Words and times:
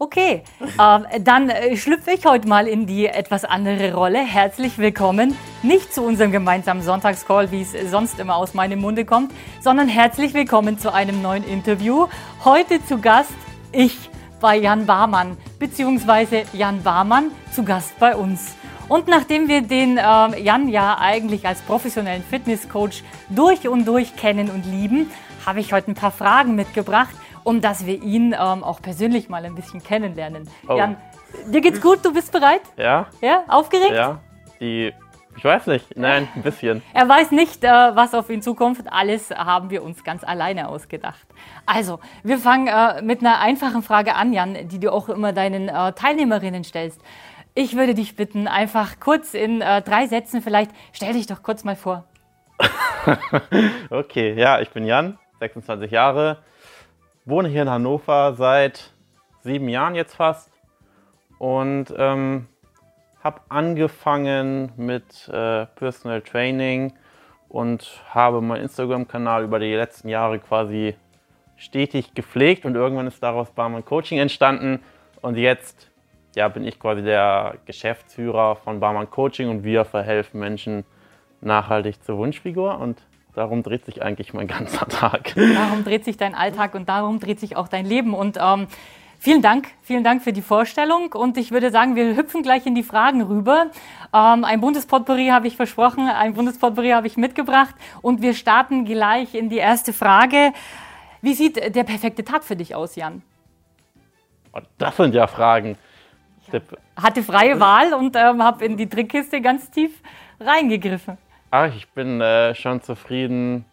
Okay, 0.00 0.44
ähm, 0.80 1.06
dann 1.24 1.50
äh, 1.50 1.76
schlüpfe 1.76 2.12
ich 2.12 2.24
heute 2.24 2.46
mal 2.46 2.68
in 2.68 2.86
die 2.86 3.06
etwas 3.06 3.44
andere 3.44 3.94
Rolle. 3.94 4.20
Herzlich 4.20 4.78
willkommen, 4.78 5.36
nicht 5.64 5.92
zu 5.92 6.04
unserem 6.04 6.30
gemeinsamen 6.30 6.82
Sonntagscall, 6.82 7.50
wie 7.50 7.62
es 7.62 7.72
sonst 7.90 8.20
immer 8.20 8.36
aus 8.36 8.54
meinem 8.54 8.78
Munde 8.78 9.04
kommt, 9.04 9.32
sondern 9.60 9.88
herzlich 9.88 10.34
willkommen 10.34 10.78
zu 10.78 10.94
einem 10.94 11.20
neuen 11.20 11.42
Interview. 11.42 12.06
Heute 12.44 12.80
zu 12.84 13.00
Gast 13.00 13.32
ich 13.72 14.08
bei 14.40 14.54
Jan 14.54 14.86
Barmann, 14.86 15.36
beziehungsweise 15.58 16.44
Jan 16.52 16.80
Barmann 16.84 17.32
zu 17.50 17.64
Gast 17.64 17.98
bei 17.98 18.14
uns. 18.14 18.54
Und 18.88 19.08
nachdem 19.08 19.48
wir 19.48 19.62
den 19.62 19.98
äh, 19.98 20.40
Jan 20.40 20.68
ja 20.68 20.98
eigentlich 21.00 21.44
als 21.44 21.60
professionellen 21.62 22.22
Fitnesscoach 22.22 23.02
durch 23.30 23.66
und 23.66 23.84
durch 23.84 24.14
kennen 24.14 24.48
und 24.48 24.64
lieben, 24.64 25.10
habe 25.44 25.58
ich 25.58 25.72
heute 25.72 25.90
ein 25.90 25.94
paar 25.94 26.12
Fragen 26.12 26.54
mitgebracht 26.54 27.16
um 27.48 27.62
dass 27.62 27.86
wir 27.86 28.02
ihn 28.02 28.34
ähm, 28.34 28.62
auch 28.62 28.82
persönlich 28.82 29.30
mal 29.30 29.42
ein 29.46 29.54
bisschen 29.54 29.82
kennenlernen. 29.82 30.46
Oh. 30.68 30.76
Jan, 30.76 30.98
dir 31.46 31.62
geht's 31.62 31.80
gut? 31.80 32.04
Du 32.04 32.12
bist 32.12 32.30
bereit? 32.30 32.60
Ja. 32.76 33.06
Ja? 33.22 33.44
Aufgeregt? 33.48 33.92
Ja. 33.94 34.20
Die, 34.60 34.92
ich 35.34 35.44
weiß 35.44 35.66
nicht. 35.68 35.96
Nein, 35.96 36.28
ein 36.36 36.42
bisschen. 36.42 36.82
Er 36.92 37.08
weiß 37.08 37.30
nicht, 37.30 37.64
äh, 37.64 37.68
was 37.68 38.12
auf 38.12 38.28
ihn 38.28 38.42
zukommt. 38.42 38.80
Alles 38.92 39.30
haben 39.30 39.70
wir 39.70 39.82
uns 39.82 40.04
ganz 40.04 40.24
alleine 40.24 40.68
ausgedacht. 40.68 41.26
Also, 41.64 42.00
wir 42.22 42.36
fangen 42.36 42.66
äh, 42.66 43.00
mit 43.00 43.20
einer 43.20 43.40
einfachen 43.40 43.82
Frage 43.82 44.14
an, 44.14 44.34
Jan, 44.34 44.68
die 44.68 44.78
du 44.78 44.92
auch 44.92 45.08
immer 45.08 45.32
deinen 45.32 45.70
äh, 45.70 45.92
Teilnehmerinnen 45.94 46.64
stellst. 46.64 47.00
Ich 47.54 47.76
würde 47.76 47.94
dich 47.94 48.14
bitten, 48.14 48.46
einfach 48.46 49.00
kurz 49.00 49.32
in 49.32 49.62
äh, 49.62 49.80
drei 49.80 50.06
Sätzen 50.06 50.42
vielleicht, 50.42 50.70
stell 50.92 51.14
dich 51.14 51.26
doch 51.26 51.42
kurz 51.42 51.64
mal 51.64 51.76
vor. 51.76 52.04
okay, 53.88 54.34
ja, 54.34 54.60
ich 54.60 54.68
bin 54.68 54.84
Jan, 54.84 55.18
26 55.40 55.90
Jahre, 55.90 56.42
wohne 57.28 57.48
hier 57.48 57.62
in 57.62 57.70
Hannover 57.70 58.34
seit 58.34 58.92
sieben 59.40 59.68
Jahren 59.68 59.94
jetzt 59.94 60.14
fast. 60.14 60.50
Und 61.38 61.94
ähm, 61.96 62.48
habe 63.22 63.40
angefangen 63.48 64.72
mit 64.76 65.28
äh, 65.28 65.66
Personal 65.66 66.22
Training 66.22 66.94
und 67.48 68.02
habe 68.10 68.40
meinen 68.40 68.62
Instagram-Kanal 68.62 69.44
über 69.44 69.58
die 69.58 69.74
letzten 69.74 70.08
Jahre 70.08 70.38
quasi 70.38 70.96
stetig 71.56 72.14
gepflegt 72.14 72.64
und 72.64 72.74
irgendwann 72.74 73.06
ist 73.06 73.22
daraus 73.22 73.50
Barmann 73.50 73.84
Coaching 73.84 74.18
entstanden. 74.18 74.80
Und 75.20 75.36
jetzt 75.36 75.90
ja, 76.34 76.48
bin 76.48 76.64
ich 76.64 76.78
quasi 76.78 77.02
der 77.02 77.56
Geschäftsführer 77.66 78.56
von 78.56 78.80
Barmann 78.80 79.10
Coaching 79.10 79.48
und 79.50 79.64
wir 79.64 79.84
verhelfen 79.84 80.40
Menschen 80.40 80.84
nachhaltig 81.40 82.02
zur 82.02 82.18
Wunschfigur. 82.18 82.78
Und 82.78 83.02
Darum 83.38 83.62
dreht 83.62 83.84
sich 83.84 84.02
eigentlich 84.02 84.34
mein 84.34 84.48
ganzer 84.48 84.88
Tag. 84.88 85.32
Darum 85.36 85.84
dreht 85.84 86.04
sich 86.04 86.16
dein 86.16 86.34
Alltag 86.34 86.74
und 86.74 86.88
darum 86.88 87.20
dreht 87.20 87.38
sich 87.38 87.54
auch 87.54 87.68
dein 87.68 87.86
Leben. 87.86 88.12
Und 88.12 88.36
ähm, 88.36 88.66
vielen 89.20 89.42
Dank, 89.42 89.68
vielen 89.80 90.02
Dank 90.02 90.24
für 90.24 90.32
die 90.32 90.42
Vorstellung. 90.42 91.12
Und 91.12 91.36
ich 91.36 91.52
würde 91.52 91.70
sagen, 91.70 91.94
wir 91.94 92.16
hüpfen 92.16 92.42
gleich 92.42 92.66
in 92.66 92.74
die 92.74 92.82
Fragen 92.82 93.22
rüber. 93.22 93.66
Ähm, 94.12 94.42
ein 94.42 94.60
Bundespotpourri 94.60 95.28
habe 95.28 95.46
ich 95.46 95.54
versprochen, 95.54 96.08
ein 96.08 96.34
Bundespotpourri 96.34 96.90
habe 96.90 97.06
ich 97.06 97.16
mitgebracht. 97.16 97.76
Und 98.02 98.22
wir 98.22 98.34
starten 98.34 98.84
gleich 98.84 99.36
in 99.36 99.48
die 99.48 99.58
erste 99.58 99.92
Frage. 99.92 100.52
Wie 101.22 101.34
sieht 101.34 101.76
der 101.76 101.84
perfekte 101.84 102.24
Tag 102.24 102.42
für 102.42 102.56
dich 102.56 102.74
aus, 102.74 102.96
Jan? 102.96 103.22
Oh, 104.52 104.58
das 104.78 104.96
sind 104.96 105.14
ja 105.14 105.28
Fragen. 105.28 105.78
Ich 106.44 106.60
hatte 106.96 107.22
freie 107.22 107.60
Wahl 107.60 107.94
und 107.94 108.16
ähm, 108.16 108.42
habe 108.42 108.64
in 108.64 108.76
die 108.76 108.88
Trickkiste 108.88 109.40
ganz 109.40 109.70
tief 109.70 109.92
reingegriffen. 110.40 111.18
Ach, 111.50 111.74
ich 111.74 111.88
bin 111.92 112.20
äh, 112.20 112.54
schon 112.54 112.82
zufrieden, 112.82 113.64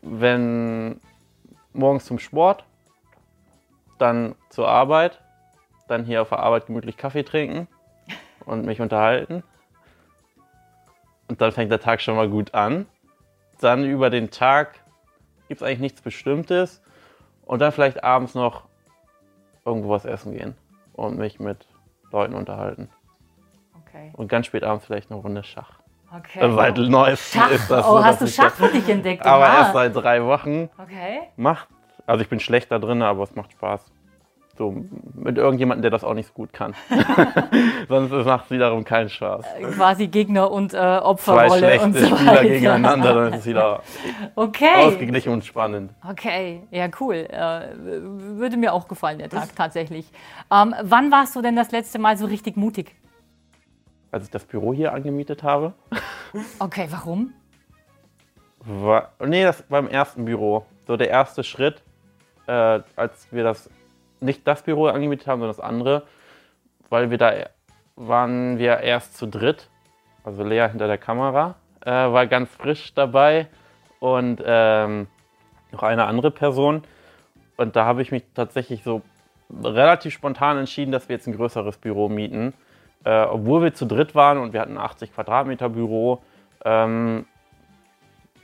wenn 0.00 1.00
morgens 1.74 2.06
zum 2.06 2.18
Sport, 2.18 2.64
dann 3.98 4.34
zur 4.48 4.66
Arbeit, 4.66 5.20
dann 5.88 6.04
hier 6.04 6.22
auf 6.22 6.30
der 6.30 6.38
Arbeit 6.38 6.66
gemütlich 6.66 6.96
Kaffee 6.96 7.24
trinken 7.24 7.68
und 8.46 8.64
mich 8.64 8.80
unterhalten. 8.80 9.42
Und 11.28 11.40
dann 11.42 11.52
fängt 11.52 11.70
der 11.70 11.80
Tag 11.80 12.00
schon 12.00 12.16
mal 12.16 12.28
gut 12.28 12.54
an. 12.54 12.86
Dann 13.60 13.84
über 13.84 14.08
den 14.08 14.30
Tag 14.30 14.80
gibt 15.48 15.60
es 15.60 15.66
eigentlich 15.66 15.80
nichts 15.80 16.00
Bestimmtes. 16.00 16.82
Und 17.44 17.60
dann 17.60 17.72
vielleicht 17.72 18.02
abends 18.02 18.34
noch 18.34 18.64
irgendwo 19.64 19.90
was 19.90 20.04
essen 20.04 20.32
gehen 20.32 20.56
und 20.94 21.18
mich 21.18 21.38
mit 21.38 21.66
Leuten 22.12 22.34
unterhalten. 22.34 22.88
Okay. 23.82 24.10
Und 24.14 24.28
ganz 24.28 24.46
spät 24.46 24.64
abends 24.64 24.86
vielleicht 24.86 25.10
eine 25.10 25.20
Runde 25.20 25.44
Schach. 25.44 25.80
Okay. 26.18 26.52
Seit 26.54 26.78
neuestem 26.78 27.40
Schach. 27.40 27.50
ist 27.50 27.70
das 27.70 27.86
Oh, 27.86 27.98
so, 27.98 28.04
hast 28.04 28.20
du 28.20 28.26
Schach 28.26 28.52
für 28.52 28.68
dich 28.68 28.88
entdeckt? 28.88 29.24
Aber 29.24 29.46
erst 29.46 29.72
seit 29.72 29.94
drei 29.94 30.24
Wochen. 30.24 30.70
Okay. 30.78 31.20
Macht, 31.36 31.68
also 32.06 32.22
ich 32.22 32.28
bin 32.28 32.40
schlechter 32.40 32.78
drin, 32.78 33.02
aber 33.02 33.24
es 33.24 33.34
macht 33.34 33.52
Spaß. 33.52 33.80
So 34.58 34.74
mit 35.14 35.36
irgendjemandem, 35.36 35.82
der 35.82 35.90
das 35.90 36.02
auch 36.02 36.14
nicht 36.14 36.28
so 36.28 36.32
gut 36.32 36.50
kann. 36.54 36.74
Sonst 37.88 38.10
macht 38.10 38.46
es 38.46 38.50
wiederum 38.50 38.84
keinen 38.84 39.10
Spaß. 39.10 39.44
Äh, 39.58 39.62
quasi 39.64 40.06
Gegner 40.06 40.50
und 40.50 40.72
äh, 40.72 40.78
Opferrolle 40.78 41.48
Zwei 41.48 41.58
schlechte 41.58 41.84
und 41.84 41.92
so 41.98 42.16
Spieler 42.16 42.42
gegeneinander, 42.42 43.14
dann 43.14 43.32
ist 43.34 43.40
es 43.40 43.46
wieder 43.46 43.82
okay. 44.34 44.86
ausgeglichen 44.86 45.30
und 45.30 45.44
spannend. 45.44 45.90
Okay, 46.08 46.62
ja 46.70 46.88
cool. 47.00 47.26
Äh, 47.28 47.68
würde 48.38 48.56
mir 48.56 48.72
auch 48.72 48.88
gefallen, 48.88 49.18
der 49.18 49.28
Tag 49.28 49.54
tatsächlich. 49.54 50.06
Ähm, 50.50 50.74
wann 50.82 51.12
warst 51.12 51.36
du 51.36 51.42
denn 51.42 51.54
das 51.54 51.70
letzte 51.70 51.98
Mal 51.98 52.16
so 52.16 52.24
richtig 52.24 52.56
mutig? 52.56 52.94
Als 54.16 54.24
ich 54.24 54.30
das 54.30 54.44
Büro 54.44 54.72
hier 54.72 54.92
angemietet 54.94 55.42
habe. 55.42 55.74
Okay, 56.58 56.88
warum? 56.90 57.32
War, 58.64 59.12
nee, 59.24 59.44
das 59.44 59.62
beim 59.62 59.88
ersten 59.88 60.24
Büro. 60.24 60.66
So 60.86 60.96
der 60.96 61.08
erste 61.08 61.44
Schritt, 61.44 61.82
äh, 62.46 62.80
als 62.96 63.30
wir 63.30 63.44
das 63.44 63.70
nicht 64.20 64.46
das 64.46 64.62
Büro 64.62 64.86
angemietet 64.86 65.26
haben, 65.26 65.40
sondern 65.40 65.56
das 65.56 65.64
andere, 65.64 66.02
weil 66.88 67.10
wir 67.10 67.18
da 67.18 67.32
waren 67.94 68.58
wir 68.58 68.80
erst 68.80 69.16
zu 69.16 69.26
dritt, 69.26 69.68
also 70.24 70.42
Lea 70.42 70.68
hinter 70.68 70.86
der 70.86 70.98
Kamera, 70.98 71.54
äh, 71.84 71.90
war 71.90 72.26
ganz 72.26 72.50
frisch 72.50 72.94
dabei 72.94 73.48
und 74.00 74.42
ähm, 74.44 75.06
noch 75.72 75.82
eine 75.82 76.06
andere 76.06 76.30
Person. 76.30 76.82
Und 77.56 77.76
da 77.76 77.84
habe 77.84 78.02
ich 78.02 78.12
mich 78.12 78.24
tatsächlich 78.34 78.82
so 78.82 79.02
relativ 79.62 80.12
spontan 80.12 80.58
entschieden, 80.58 80.92
dass 80.92 81.08
wir 81.08 81.16
jetzt 81.16 81.26
ein 81.26 81.36
größeres 81.36 81.78
Büro 81.78 82.08
mieten 82.08 82.54
äh, 83.06 83.22
obwohl 83.22 83.62
wir 83.62 83.72
zu 83.72 83.86
dritt 83.86 84.16
waren 84.16 84.36
und 84.38 84.52
wir 84.52 84.60
hatten 84.60 84.76
ein 84.76 84.84
80 84.84 85.14
Quadratmeter 85.14 85.68
Büro. 85.68 86.22
Ähm, 86.64 87.24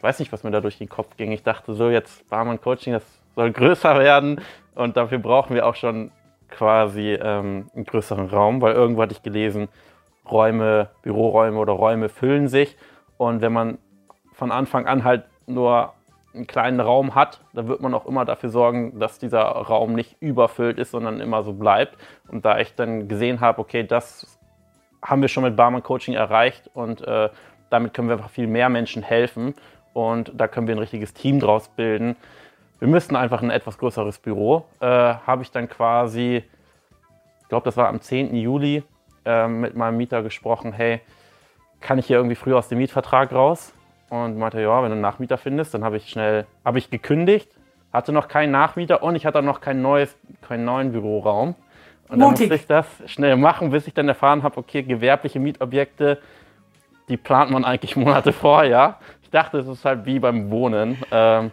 weiß 0.01 0.21
nicht, 0.21 0.33
was 0.33 0.45
mir 0.45 0.53
da 0.53 0.61
durch 0.61 0.79
den 0.79 0.89
Kopf 0.89 1.17
ging. 1.17 1.33
Ich 1.33 1.43
dachte 1.43 1.75
so, 1.75 1.91
jetzt 1.91 2.29
Barmann 2.31 2.61
Coaching, 2.61 2.93
das 2.93 3.05
soll 3.35 3.51
größer 3.51 3.99
werden 3.99 4.41
und 4.77 4.97
dafür 4.97 5.19
brauchen 5.19 5.57
wir 5.57 5.67
auch 5.67 5.75
schon 5.75 6.13
quasi 6.49 7.19
ähm, 7.21 7.71
einen 7.75 7.85
größeren 7.85 8.29
Raum, 8.29 8.61
weil 8.63 8.75
irgendwo 8.75 9.03
hatte 9.03 9.15
ich 9.15 9.23
gelesen, 9.23 9.69
Räume, 10.31 10.91
Büroräume 11.03 11.59
oder 11.59 11.73
Räume 11.73 12.09
füllen 12.09 12.47
sich 12.47 12.77
und 13.17 13.41
wenn 13.41 13.53
man 13.53 13.79
von 14.33 14.53
Anfang 14.53 14.87
an 14.87 15.03
halt 15.03 15.25
nur 15.47 15.93
einen 16.35 16.47
kleinen 16.47 16.79
Raum 16.79 17.17
hat, 17.17 17.41
dann 17.53 17.67
wird 17.67 17.81
man 17.81 17.95
auch 17.95 18.07
immer 18.07 18.25
dafür 18.25 18.51
sorgen, 18.51 19.01
dass 19.01 19.19
dieser 19.19 19.43
Raum 19.43 19.95
nicht 19.95 20.17
überfüllt 20.21 20.79
ist, 20.79 20.93
sondern 20.93 21.21
immer 21.21 21.43
so 21.43 21.53
bleibt. 21.53 21.99
Und 22.29 22.45
da 22.45 22.59
ich 22.59 22.75
dann 22.75 23.09
gesehen 23.09 23.41
habe, 23.41 23.61
okay, 23.61 23.85
das 23.87 24.39
haben 25.03 25.21
wir 25.21 25.29
schon 25.29 25.43
mit 25.43 25.57
Barman 25.57 25.83
Coaching 25.83 26.15
erreicht 26.15 26.71
und 26.75 27.07
äh, 27.07 27.29
damit 27.71 27.95
können 27.95 28.09
wir 28.09 28.17
einfach 28.17 28.31
viel 28.31 28.47
mehr 28.47 28.69
Menschen 28.69 29.03
helfen 29.03 29.55
und 29.93 30.33
da 30.35 30.49
können 30.49 30.67
wir 30.67 30.75
ein 30.75 30.79
richtiges 30.79 31.13
Team 31.15 31.41
draus 31.41 31.69
bilden. 31.69 32.17
Wir 32.79 32.89
müssten 32.89 33.17
einfach 33.17 33.43
ein 33.43 33.51
etwas 33.51 33.79
größeres 33.79 34.19
Büro. 34.19 34.65
Äh, 34.81 34.87
Habe 34.87 35.43
ich 35.43 35.51
dann 35.51 35.69
quasi, 35.69 36.43
ich 37.41 37.49
glaube, 37.49 37.65
das 37.65 37.77
war 37.77 37.89
am 37.89 38.01
10. 38.01 38.35
Juli, 38.35 38.83
äh, 39.25 39.47
mit 39.47 39.77
meinem 39.77 39.97
Mieter 39.97 40.23
gesprochen, 40.23 40.73
hey, 40.73 41.01
kann 41.81 41.99
ich 41.99 42.07
hier 42.07 42.17
irgendwie 42.17 42.35
früher 42.35 42.59
aus 42.59 42.69
dem 42.69 42.79
Mietvertrag 42.79 43.33
raus? 43.33 43.73
Und 44.09 44.37
meinte, 44.37 44.61
ja, 44.61 44.83
wenn 44.83 44.91
du 44.91 44.93
einen 44.93 45.01
Nachmieter 45.01 45.39
findest, 45.39 45.73
dann 45.73 45.85
habe 45.85 45.97
ich 45.97 46.11
schnell, 46.11 46.47
habe 46.65 46.79
ich 46.79 46.91
gekündigt, 46.91 47.51
hatte 47.93 48.13
noch 48.13 48.29
keinen 48.29 48.51
Nachmieter 48.51 49.03
und 49.03 49.17
ich 49.17 49.25
hatte 49.25 49.43
noch 49.43 49.61
kein 49.61 49.81
neues, 49.81 50.19
keinen 50.43 50.65
neuen 50.65 50.93
Büroraum. 50.93 51.55
Und 52.13 52.19
dann 52.19 52.31
musste 52.31 52.55
ich 52.55 52.67
das 52.67 52.87
schnell 53.07 53.37
machen, 53.37 53.71
bis 53.71 53.87
ich 53.87 53.95
dann 53.95 54.07
erfahren 54.07 54.43
habe, 54.43 54.59
okay, 54.59 54.83
gewerbliche 54.83 55.41
Mietobjekte, 55.41 56.21
die 57.09 57.17
plant 57.17 57.51
man 57.51 57.65
eigentlich 57.65 57.97
Monate 57.97 58.33
vorher. 58.33 58.99
Ich 59.23 59.31
dachte, 59.31 59.59
es 59.59 59.67
ist 59.67 59.85
halt 59.85 60.05
wie 60.05 60.19
beim 60.19 60.51
Wohnen. 60.51 60.99
Ähm, 61.11 61.51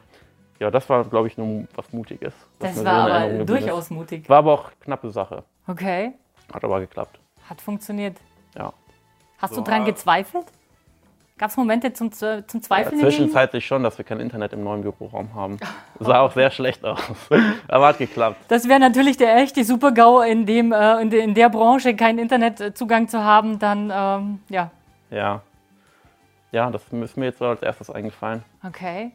ja, 0.59 0.69
das 0.69 0.89
war, 0.89 1.05
glaube 1.05 1.27
ich, 1.27 1.37
nur 1.37 1.65
was 1.75 1.91
Mutiges. 1.93 2.33
Das 2.59 2.83
war 2.83 3.09
aber 3.09 3.45
durchaus 3.45 3.85
ist. 3.85 3.91
mutig. 3.91 4.27
War 4.27 4.39
aber 4.39 4.53
auch 4.53 4.71
knappe 4.81 5.09
Sache. 5.11 5.43
Okay. 5.65 6.11
Hat 6.53 6.63
aber 6.63 6.81
geklappt. 6.81 7.17
Hat 7.49 7.61
funktioniert. 7.61 8.17
Ja. 8.57 8.73
Hast 9.37 9.53
so, 9.53 9.61
du 9.61 9.69
dran 9.69 9.85
gezweifelt? 9.85 10.45
Gab 11.39 11.51
es 11.51 11.55
Momente 11.55 11.93
zum, 11.93 12.11
zum 12.11 12.61
Zweifeln? 12.61 12.99
Ja, 12.99 13.07
zwischenzeitlich 13.07 13.65
schon, 13.65 13.81
dass 13.81 13.97
wir 13.97 14.03
kein 14.03 14.19
Internet 14.19 14.51
im 14.51 14.61
neuen 14.61 14.81
Büroraum 14.81 15.33
haben. 15.33 15.57
Sah 15.97 16.19
auch 16.19 16.33
sehr 16.33 16.51
schlecht 16.51 16.83
aus. 16.83 16.99
Aber 17.69 17.87
hat 17.87 17.97
geklappt. 17.97 18.35
Das 18.49 18.67
wäre 18.67 18.81
natürlich 18.81 19.15
der 19.15 19.37
echte 19.37 19.63
Super-GAU, 19.63 20.19
in, 20.23 20.45
dem, 20.45 20.73
äh, 20.73 21.01
in, 21.01 21.09
de, 21.09 21.23
in, 21.23 21.33
der 21.33 21.47
Branche 21.47 21.95
keinen 21.95 22.19
Internetzugang 22.19 23.07
zu 23.07 23.23
haben, 23.23 23.57
dann, 23.57 23.89
ähm, 23.89 24.39
ja. 24.49 24.69
Ja. 25.11 25.41
Ja, 26.51 26.69
das 26.71 26.83
ist 26.91 27.15
mir 27.15 27.27
jetzt 27.27 27.39
so 27.39 27.45
als 27.45 27.61
erstes 27.61 27.89
eingefallen. 27.89 28.43
Okay. 28.67 29.13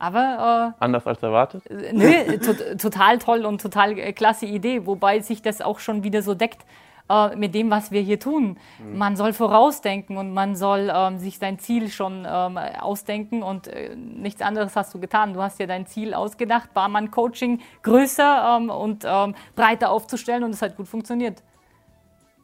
Aber 0.00 0.74
Anders 0.80 1.06
als 1.06 1.22
erwartet? 1.22 1.64
äh, 1.70 1.92
nö, 1.92 2.36
to 2.44 2.52
total 2.76 3.18
toll 3.18 3.44
und 3.44 3.60
total 3.60 3.96
äh, 3.96 4.12
klasse 4.12 4.46
Idee, 4.46 4.84
wobei 4.86 5.20
sich 5.20 5.40
das 5.40 5.60
auch 5.60 5.78
schon 5.78 6.02
wieder 6.02 6.22
so 6.22 6.34
deckt 6.34 6.64
äh, 7.08 7.36
mit 7.36 7.54
dem, 7.54 7.70
was 7.70 7.90
wir 7.90 8.00
hier 8.00 8.18
tun. 8.18 8.58
Man 8.92 9.16
soll 9.16 9.32
vorausdenken 9.32 10.16
und 10.16 10.34
man 10.34 10.56
soll 10.56 10.90
ähm, 10.92 11.18
sich 11.18 11.38
sein 11.38 11.58
Ziel 11.58 11.88
schon 11.88 12.26
ähm, 12.28 12.58
ausdenken 12.58 13.42
und 13.42 13.68
äh, 13.68 13.94
nichts 13.94 14.42
anderes 14.42 14.74
hast 14.76 14.92
du 14.94 15.00
getan. 15.00 15.32
Du 15.34 15.42
hast 15.42 15.58
dir 15.58 15.66
dein 15.66 15.86
Ziel 15.86 16.14
ausgedacht, 16.14 16.74
Barmann-Coaching 16.74 17.60
größer 17.82 18.58
ähm, 18.58 18.70
und 18.70 19.04
ähm, 19.06 19.34
breiter 19.54 19.90
aufzustellen 19.90 20.42
und 20.44 20.50
es 20.50 20.62
hat 20.62 20.76
gut 20.76 20.88
funktioniert. 20.88 21.42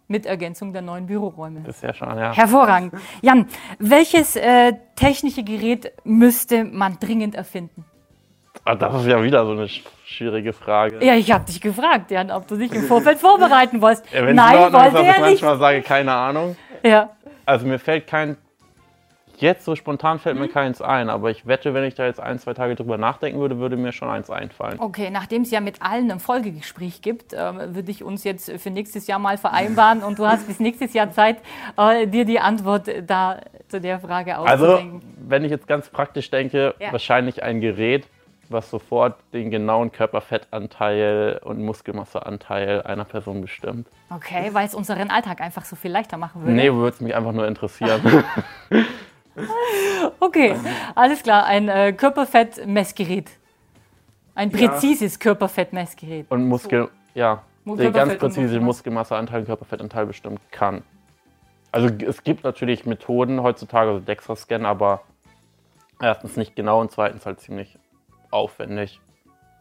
Mit 0.08 0.26
Ergänzung 0.26 0.72
der 0.72 0.82
neuen 0.82 1.06
Büroräume. 1.06 1.60
Bisher 1.60 1.94
schon, 1.94 2.18
ja. 2.18 2.32
Hervorragend. 2.32 2.92
Jan, 3.22 3.46
welches 3.78 4.36
äh, 4.36 4.74
technische 4.94 5.42
Gerät 5.42 5.92
müsste 6.04 6.64
man 6.64 6.98
dringend 7.00 7.34
erfinden? 7.34 7.84
Ah, 8.64 8.74
Das 8.76 8.94
ist 8.94 9.06
ja 9.06 9.22
wieder 9.22 9.44
so 9.44 9.52
eine 9.52 9.64
sch- 9.64 9.82
schwierige 10.04 10.52
Frage. 10.52 11.04
Ja, 11.04 11.14
ich 11.14 11.32
habe 11.32 11.44
dich 11.44 11.60
gefragt, 11.60 12.10
Jan, 12.12 12.30
ob 12.30 12.46
du 12.46 12.56
dich 12.56 12.72
im 12.72 12.82
Vorfeld 12.84 13.18
vorbereiten 13.18 13.80
wolltest. 13.80 14.04
Ja, 14.12 14.24
wenn 14.24 14.36
Nein, 14.36 14.54
in 14.56 14.58
Ordnung 14.62 14.80
ist, 14.82 14.92
wollte 14.92 15.06
dass 15.06 15.16
ich 15.16 15.22
nicht. 15.22 15.42
manchmal 15.42 15.58
sage, 15.58 15.82
keine 15.82 16.12
Ahnung. 16.12 16.56
Ja. 16.84 17.10
Also 17.44 17.66
mir 17.66 17.80
fällt 17.80 18.06
kein, 18.06 18.36
jetzt 19.38 19.64
so 19.64 19.74
spontan 19.74 20.20
fällt 20.20 20.36
Mhm. 20.36 20.42
mir 20.42 20.48
keins 20.48 20.80
ein, 20.80 21.10
aber 21.10 21.30
ich 21.32 21.44
wette, 21.44 21.74
wenn 21.74 21.82
ich 21.82 21.94
da 21.96 22.06
jetzt 22.06 22.20
ein, 22.20 22.38
zwei 22.38 22.54
Tage 22.54 22.76
drüber 22.76 22.98
nachdenken 22.98 23.40
würde, 23.40 23.58
würde 23.58 23.76
mir 23.76 23.90
schon 23.90 24.08
eins 24.08 24.30
einfallen. 24.30 24.78
Okay, 24.78 25.10
nachdem 25.10 25.42
es 25.42 25.50
ja 25.50 25.58
mit 25.60 25.82
allen 25.82 26.08
ein 26.12 26.20
Folgegespräch 26.20 27.02
gibt, 27.02 27.32
ähm, 27.36 27.74
würde 27.74 27.90
ich 27.90 28.04
uns 28.04 28.22
jetzt 28.22 28.48
für 28.60 28.70
nächstes 28.70 29.08
Jahr 29.08 29.18
mal 29.18 29.38
vereinbaren 29.38 30.04
und 30.04 30.20
du 30.20 30.26
hast 30.26 30.46
bis 30.46 30.60
nächstes 30.60 30.92
Jahr 30.92 31.10
Zeit, 31.10 31.38
äh, 31.76 32.06
dir 32.06 32.24
die 32.24 32.38
Antwort 32.38 32.88
da 33.08 33.40
zu 33.66 33.80
der 33.80 33.98
Frage 33.98 34.38
Also, 34.38 34.66
auszudenken. 34.74 35.00
wenn 35.26 35.42
ich 35.44 35.50
jetzt 35.50 35.66
ganz 35.66 35.88
praktisch 35.88 36.30
denke, 36.30 36.76
Ja. 36.78 36.92
wahrscheinlich 36.92 37.42
ein 37.42 37.60
Gerät, 37.60 38.06
was 38.52 38.70
sofort 38.70 39.16
den 39.32 39.50
genauen 39.50 39.90
Körperfettanteil 39.92 41.40
und 41.44 41.60
Muskelmasseanteil 41.64 42.82
einer 42.82 43.04
Person 43.04 43.40
bestimmt. 43.40 43.88
Okay, 44.10 44.50
weil 44.52 44.66
es 44.66 44.74
unseren 44.74 45.10
Alltag 45.10 45.40
einfach 45.40 45.64
so 45.64 45.74
viel 45.76 45.90
leichter 45.90 46.16
machen 46.18 46.42
würde. 46.42 46.52
Nee, 46.52 46.72
würde 46.72 46.94
es 46.94 47.00
mich 47.00 47.14
einfach 47.14 47.32
nur 47.32 47.46
interessieren. 47.46 48.00
Okay, 50.20 50.54
alles 50.94 51.22
klar, 51.22 51.46
ein 51.46 51.68
äh, 51.68 51.92
Körperfettmessgerät. 51.94 53.30
Ein 54.34 54.50
Ja. 54.50 54.68
präzises 54.68 55.18
Körperfettmessgerät. 55.18 56.26
und 56.30 56.46
Muskel, 56.48 56.88
ja, 57.14 57.42
Mu- 57.64 57.76
der 57.76 57.90
ganz 57.92 58.14
präzise 58.18 58.40
Muskelmasse. 58.42 58.60
Muskelmasseanteil 58.64 59.40
und 59.40 59.46
Körperfettanteil 59.46 60.06
bestimmt 60.06 60.40
kann. 60.50 60.82
Also 61.70 61.88
es 62.06 62.22
gibt 62.24 62.44
natürlich 62.44 62.84
Methoden 62.84 63.42
heutzutage, 63.42 63.90
also 63.90 64.00
DEXA-Scan, 64.04 64.66
aber 64.66 65.00
erstens 66.00 66.36
nicht 66.36 66.54
genau 66.54 66.80
und 66.82 66.90
zweitens 66.90 67.24
halt 67.24 67.40
ziemlich 67.40 67.78
aufwendig. 68.32 69.00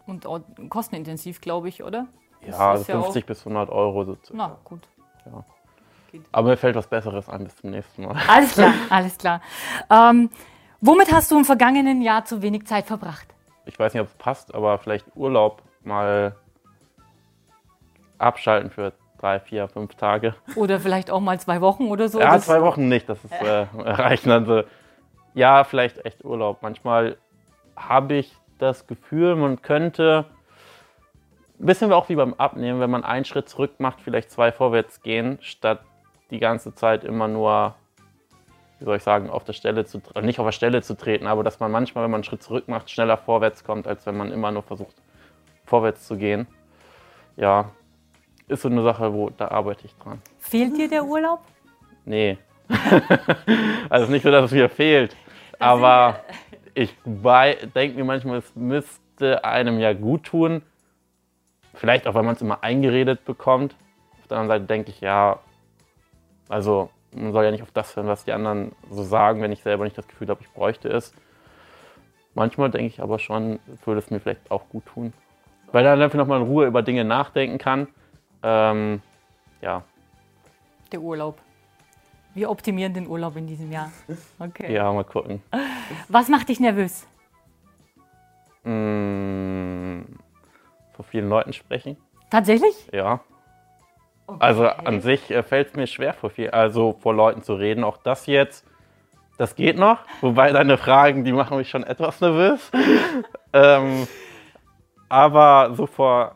Und 0.06 0.26
kostenintensiv, 0.70 1.42
glaube 1.42 1.70
ich, 1.70 1.84
oder? 1.84 2.08
Das 2.46 2.58
Ja, 2.58 2.72
also 2.72 2.82
ist 2.82 2.88
ja 2.88 3.02
50 3.02 3.26
bis 3.26 3.40
100 3.46 3.70
Euro. 3.70 4.04
So 4.04 4.18
circa. 4.24 4.34
Na, 4.36 4.58
gut. 4.64 4.82
Aber 6.32 6.50
mir 6.50 6.58
fällt 6.58 6.76
was 6.76 6.88
Besseres 6.88 7.30
ein 7.30 7.46
bis 7.46 7.56
zum 7.56 7.70
nächsten 7.70 8.04
Mal. 8.04 8.18
Alles 8.28 8.54
klar, 8.54 8.74
alles 8.90 9.18
klar. 9.18 9.42
Ähm, 9.90 10.30
womit 10.82 11.12
hast 11.12 11.32
du 11.32 11.38
im 11.38 11.46
vergangenen 11.46 12.02
Jahr 12.02 12.26
zu 12.26 12.42
wenig 12.42 12.66
Zeit 12.68 12.86
verbracht? 12.86 13.28
Ich 13.66 13.80
weiß 13.80 13.94
nicht, 13.94 14.02
ob 14.02 14.08
es 14.08 14.14
passt, 14.16 14.54
aber 14.54 14.78
vielleicht 14.80 15.06
Urlaub 15.16 15.62
mal 15.84 16.36
abschalten 18.18 18.70
für 18.72 18.94
drei, 19.20 19.40
vier, 19.40 19.68
fünf 19.70 19.96
Tage. 19.96 20.36
Oder 20.56 20.80
vielleicht 20.80 21.12
auch 21.12 21.22
mal 21.22 21.40
zwei 21.40 21.62
Wochen 21.62 21.88
oder 21.88 22.10
so? 22.10 22.20
Ja, 22.20 22.38
zwei 22.40 22.62
Wochen 22.62 22.90
nicht, 22.90 23.08
das 23.08 23.24
ist 23.24 23.32
äh, 23.32 23.68
reichen. 23.76 24.32
Also, 24.32 24.64
ja, 25.34 25.64
vielleicht 25.64 26.04
echt 26.06 26.26
Urlaub. 26.26 26.62
Manchmal 26.62 27.18
habe 27.78 28.16
ich 28.16 28.36
das 28.62 28.86
Gefühl, 28.86 29.36
man 29.36 29.62
könnte, 29.62 30.26
ein 31.60 31.66
bisschen 31.66 31.92
auch 31.92 32.10
wie 32.10 32.16
beim 32.16 32.34
Abnehmen, 32.36 32.80
wenn 32.80 32.90
man 32.90 33.04
einen 33.04 33.26
Schritt 33.26 33.50
zurück 33.50 33.80
macht, 33.80 34.02
vielleicht 34.02 34.32
zwei 34.32 34.52
vorwärts 34.52 35.02
gehen, 35.02 35.40
statt 35.42 35.82
die 36.30 36.40
ganze 36.40 36.74
Zeit 36.76 37.04
immer 37.04 37.28
nur, 37.28 37.76
wie 38.80 38.86
soll 38.86 38.98
ich 38.98 39.04
sagen, 39.04 39.30
auf 39.30 39.44
der 39.44 39.54
Stelle 39.54 39.86
zu, 39.86 40.02
nicht 40.22 40.40
auf 40.40 40.46
der 40.46 40.52
Stelle 40.52 40.82
zu 40.82 40.96
treten, 40.96 41.28
aber 41.28 41.44
dass 41.44 41.60
man 41.60 41.72
manchmal, 41.72 42.04
wenn 42.04 42.12
man 42.12 42.20
einen 42.20 42.24
Schritt 42.24 42.44
zurück 42.44 42.68
macht, 42.68 42.90
schneller 42.90 43.18
vorwärts 43.18 43.64
kommt, 43.64 43.88
als 43.88 44.06
wenn 44.06 44.16
man 44.16 44.32
immer 44.32 44.52
nur 44.52 44.64
versucht, 44.64 44.96
vorwärts 45.66 46.06
zu 46.06 46.18
gehen. 46.18 46.48
Ja, 47.38 47.72
ist 48.48 48.62
so 48.62 48.70
eine 48.70 48.84
Sache, 48.84 49.14
wo 49.14 49.30
da 49.30 49.48
arbeite 49.48 49.86
ich 49.86 49.96
dran. 49.96 50.22
Fehlt 50.40 50.78
dir 50.78 50.88
der 50.88 51.04
Urlaub? 51.04 51.40
Nee. 52.06 52.38
also 53.90 54.12
nicht 54.12 54.24
so, 54.24 54.32
dass 54.32 54.46
es 54.46 54.52
mir 54.52 54.70
fehlt. 54.70 55.16
aber 55.60 56.20
ich 56.74 56.96
denke 57.06 57.98
mir 57.98 58.04
manchmal, 58.04 58.40
es 58.40 58.56
müsste 58.56 59.44
einem 59.44 59.80
ja 59.80 59.94
gut 59.94 60.24
tun. 60.24 60.62
Vielleicht 61.74 62.08
auch, 62.08 62.14
weil 62.14 62.24
man 62.24 62.36
es 62.36 62.42
immer 62.42 62.64
eingeredet 62.64 63.26
bekommt. 63.26 63.76
Auf 64.20 64.28
der 64.28 64.38
anderen 64.38 64.60
Seite 64.60 64.66
denke 64.66 64.92
ich, 64.92 65.02
ja, 65.02 65.40
also 66.50 66.90
man 67.14 67.32
soll 67.32 67.46
ja 67.46 67.52
nicht 67.52 67.64
auf 67.64 67.72
das 67.72 67.96
hören, 67.96 68.08
was 68.08 68.26
die 68.26 68.32
anderen 68.32 68.74
so 68.90 69.04
sagen, 69.04 69.42
wenn 69.42 69.52
ich 69.52 69.64
selber 69.64 69.84
nicht 69.84 69.98
das 69.98 70.08
Gefühl 70.08 70.30
habe, 70.30 70.42
ich 70.42 70.52
bräuchte 70.52 70.90
es. 70.90 71.14
Manchmal 72.34 72.70
denke 72.70 72.88
ich 72.88 73.02
aber 73.02 73.20
schon, 73.20 73.60
würde 73.86 74.00
es 74.00 74.10
mir 74.10 74.20
vielleicht 74.20 74.52
auch 74.52 74.70
gut 74.70 74.86
tun. 74.86 75.14
Weil 75.72 75.84
dann 75.84 76.02
einfach 76.02 76.18
nochmal 76.18 76.42
in 76.42 76.48
Ruhe 76.48 76.66
über 76.66 76.82
Dinge 76.82 77.04
nachdenken 77.04 77.58
kann. 77.58 77.88
Ähm, 78.44 79.02
ja, 79.62 79.84
Der 80.92 81.02
Urlaub. 81.02 81.38
Wir 82.34 82.50
optimieren 82.50 82.94
den 82.94 83.08
Urlaub 83.08 83.36
in 83.36 83.48
diesem 83.48 83.72
Jahr. 83.72 83.92
Okay. 84.40 84.74
ja, 84.74 84.92
mal 84.92 85.04
gucken. 85.04 85.42
Was 86.08 86.30
macht 86.30 86.50
dich 86.50 86.60
nervös? 86.60 87.06
Mm, 88.64 90.02
vor 90.94 91.06
vielen 91.06 91.30
Leuten 91.30 91.52
sprechen, 91.52 91.98
Tatsächlich? 92.30 92.88
ja. 92.94 93.20
Also 94.40 94.66
an 94.66 95.02
sich 95.02 95.30
äh, 95.30 95.44
fällt 95.44 95.70
es 95.70 95.74
mir 95.76 95.88
schwer, 95.88 96.14
vor, 96.14 96.30
viel, 96.30 96.50
also 96.52 96.94
vor 96.94 97.14
Leuten 97.14 97.42
zu 97.42 97.54
reden. 97.56 97.84
Auch 97.84 97.98
das 97.98 98.28
jetzt, 98.28 98.66
das 99.38 99.56
geht 99.56 99.78
noch. 99.78 100.00
Wobei 100.22 100.54
deine 100.54 100.78
Fragen, 100.78 101.26
die 101.26 101.34
machen 101.34 101.58
mich 101.58 101.70
schon 101.70 101.84
etwas 101.84 102.22
nervös. 102.22 102.72
ähm, 103.54 104.08
aber 105.10 105.72
so 105.76 105.86
vor, 105.86 106.36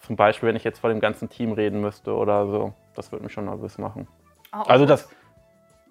zum 0.00 0.16
Beispiel, 0.16 0.48
wenn 0.48 0.56
ich 0.56 0.64
jetzt 0.64 0.78
vor 0.78 0.88
dem 0.88 1.00
ganzen 1.00 1.28
Team 1.28 1.52
reden 1.52 1.82
müsste 1.82 2.14
oder 2.14 2.46
so, 2.46 2.72
das 2.94 3.12
würde 3.12 3.24
mich 3.24 3.34
schon 3.34 3.44
nervös 3.44 3.76
machen. 3.76 4.08
Also 4.50 4.86
das, 4.86 5.08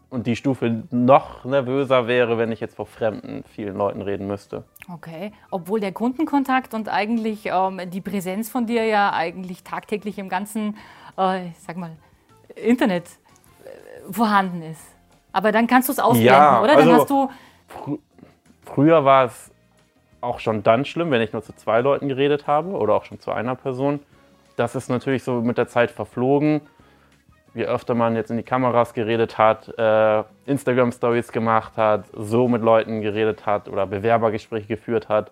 und 0.09 0.25
die 0.25 0.36
Stufe 0.36 0.83
noch 0.92 1.44
nervöser 1.44 2.07
wäre, 2.07 2.38
wenn 2.38 2.51
ich 2.51 2.59
jetzt 2.59 2.75
vor 2.75 2.86
fremden, 2.86 3.44
vielen 3.44 3.77
Leuten 3.77 4.01
reden 4.01 4.27
müsste. 4.27 4.63
Okay, 4.92 5.33
obwohl 5.51 5.80
der 5.80 5.92
Kundenkontakt 5.92 6.74
und 6.74 6.89
eigentlich 6.89 7.45
ähm, 7.45 7.81
die 7.89 8.01
Präsenz 8.01 8.50
von 8.50 8.65
dir 8.65 8.86
ja 8.86 9.12
eigentlich 9.13 9.63
tagtäglich 9.63 10.18
im 10.18 10.30
ganzen, 10.30 10.77
äh, 11.18 11.50
sag 11.60 11.77
mal, 11.77 11.91
Internet 12.55 13.05
äh, 13.05 14.12
vorhanden 14.12 14.62
ist. 14.62 14.81
Aber 15.34 15.51
dann 15.51 15.67
kannst 15.67 15.89
du 15.89 15.93
es 15.93 16.00
ausblenden, 16.00 16.34
Ja, 16.34 16.62
oder? 16.62 16.75
Dann 16.75 16.89
also- 16.89 17.01
hast 17.01 17.10
du, 17.10 18.00
Früher 18.65 19.05
war 19.05 19.25
es 19.25 19.51
auch 20.20 20.39
schon 20.39 20.63
dann 20.63 20.84
schlimm, 20.84 21.12
wenn 21.12 21.22
ich 21.22 21.31
nur 21.31 21.41
zu 21.41 21.53
zwei 21.53 21.81
Leuten 21.81 22.08
geredet 22.08 22.48
habe 22.48 22.72
oder 22.72 22.96
auch 22.96 23.05
schon 23.05 23.20
zu 23.20 23.31
einer 23.31 23.55
Person. 23.55 24.00
Das 24.55 24.75
ist 24.75 24.89
natürlich 24.89 25.24
so 25.24 25.41
mit 25.41 25.58
der 25.58 25.67
Zeit 25.67 25.91
verflogen. 25.91 26.62
Je 27.57 27.65
öfter 27.65 27.95
man 27.95 28.15
jetzt 28.15 28.29
in 28.29 28.37
die 28.37 28.43
Kameras 28.43 28.93
geredet 28.93 29.39
hat, 29.39 29.67
äh, 29.79 30.23
Instagram-Stories 30.45 31.31
gemacht 31.31 31.75
hat, 31.75 32.05
so 32.13 32.47
mit 32.47 32.61
Leuten 32.61 33.01
geredet 33.01 33.47
hat 33.47 33.67
oder 33.67 33.87
Bewerbergespräche 33.87 34.67
geführt 34.67 35.09
hat, 35.09 35.31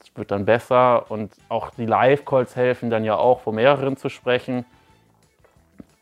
es 0.00 0.16
wird 0.16 0.30
dann 0.30 0.44
besser. 0.44 1.10
Und 1.10 1.32
auch 1.48 1.70
die 1.70 1.86
Live-Calls 1.86 2.54
helfen 2.54 2.88
dann 2.88 3.02
ja 3.02 3.16
auch, 3.16 3.40
vor 3.40 3.52
mehreren 3.52 3.96
zu 3.96 4.08
sprechen. 4.10 4.64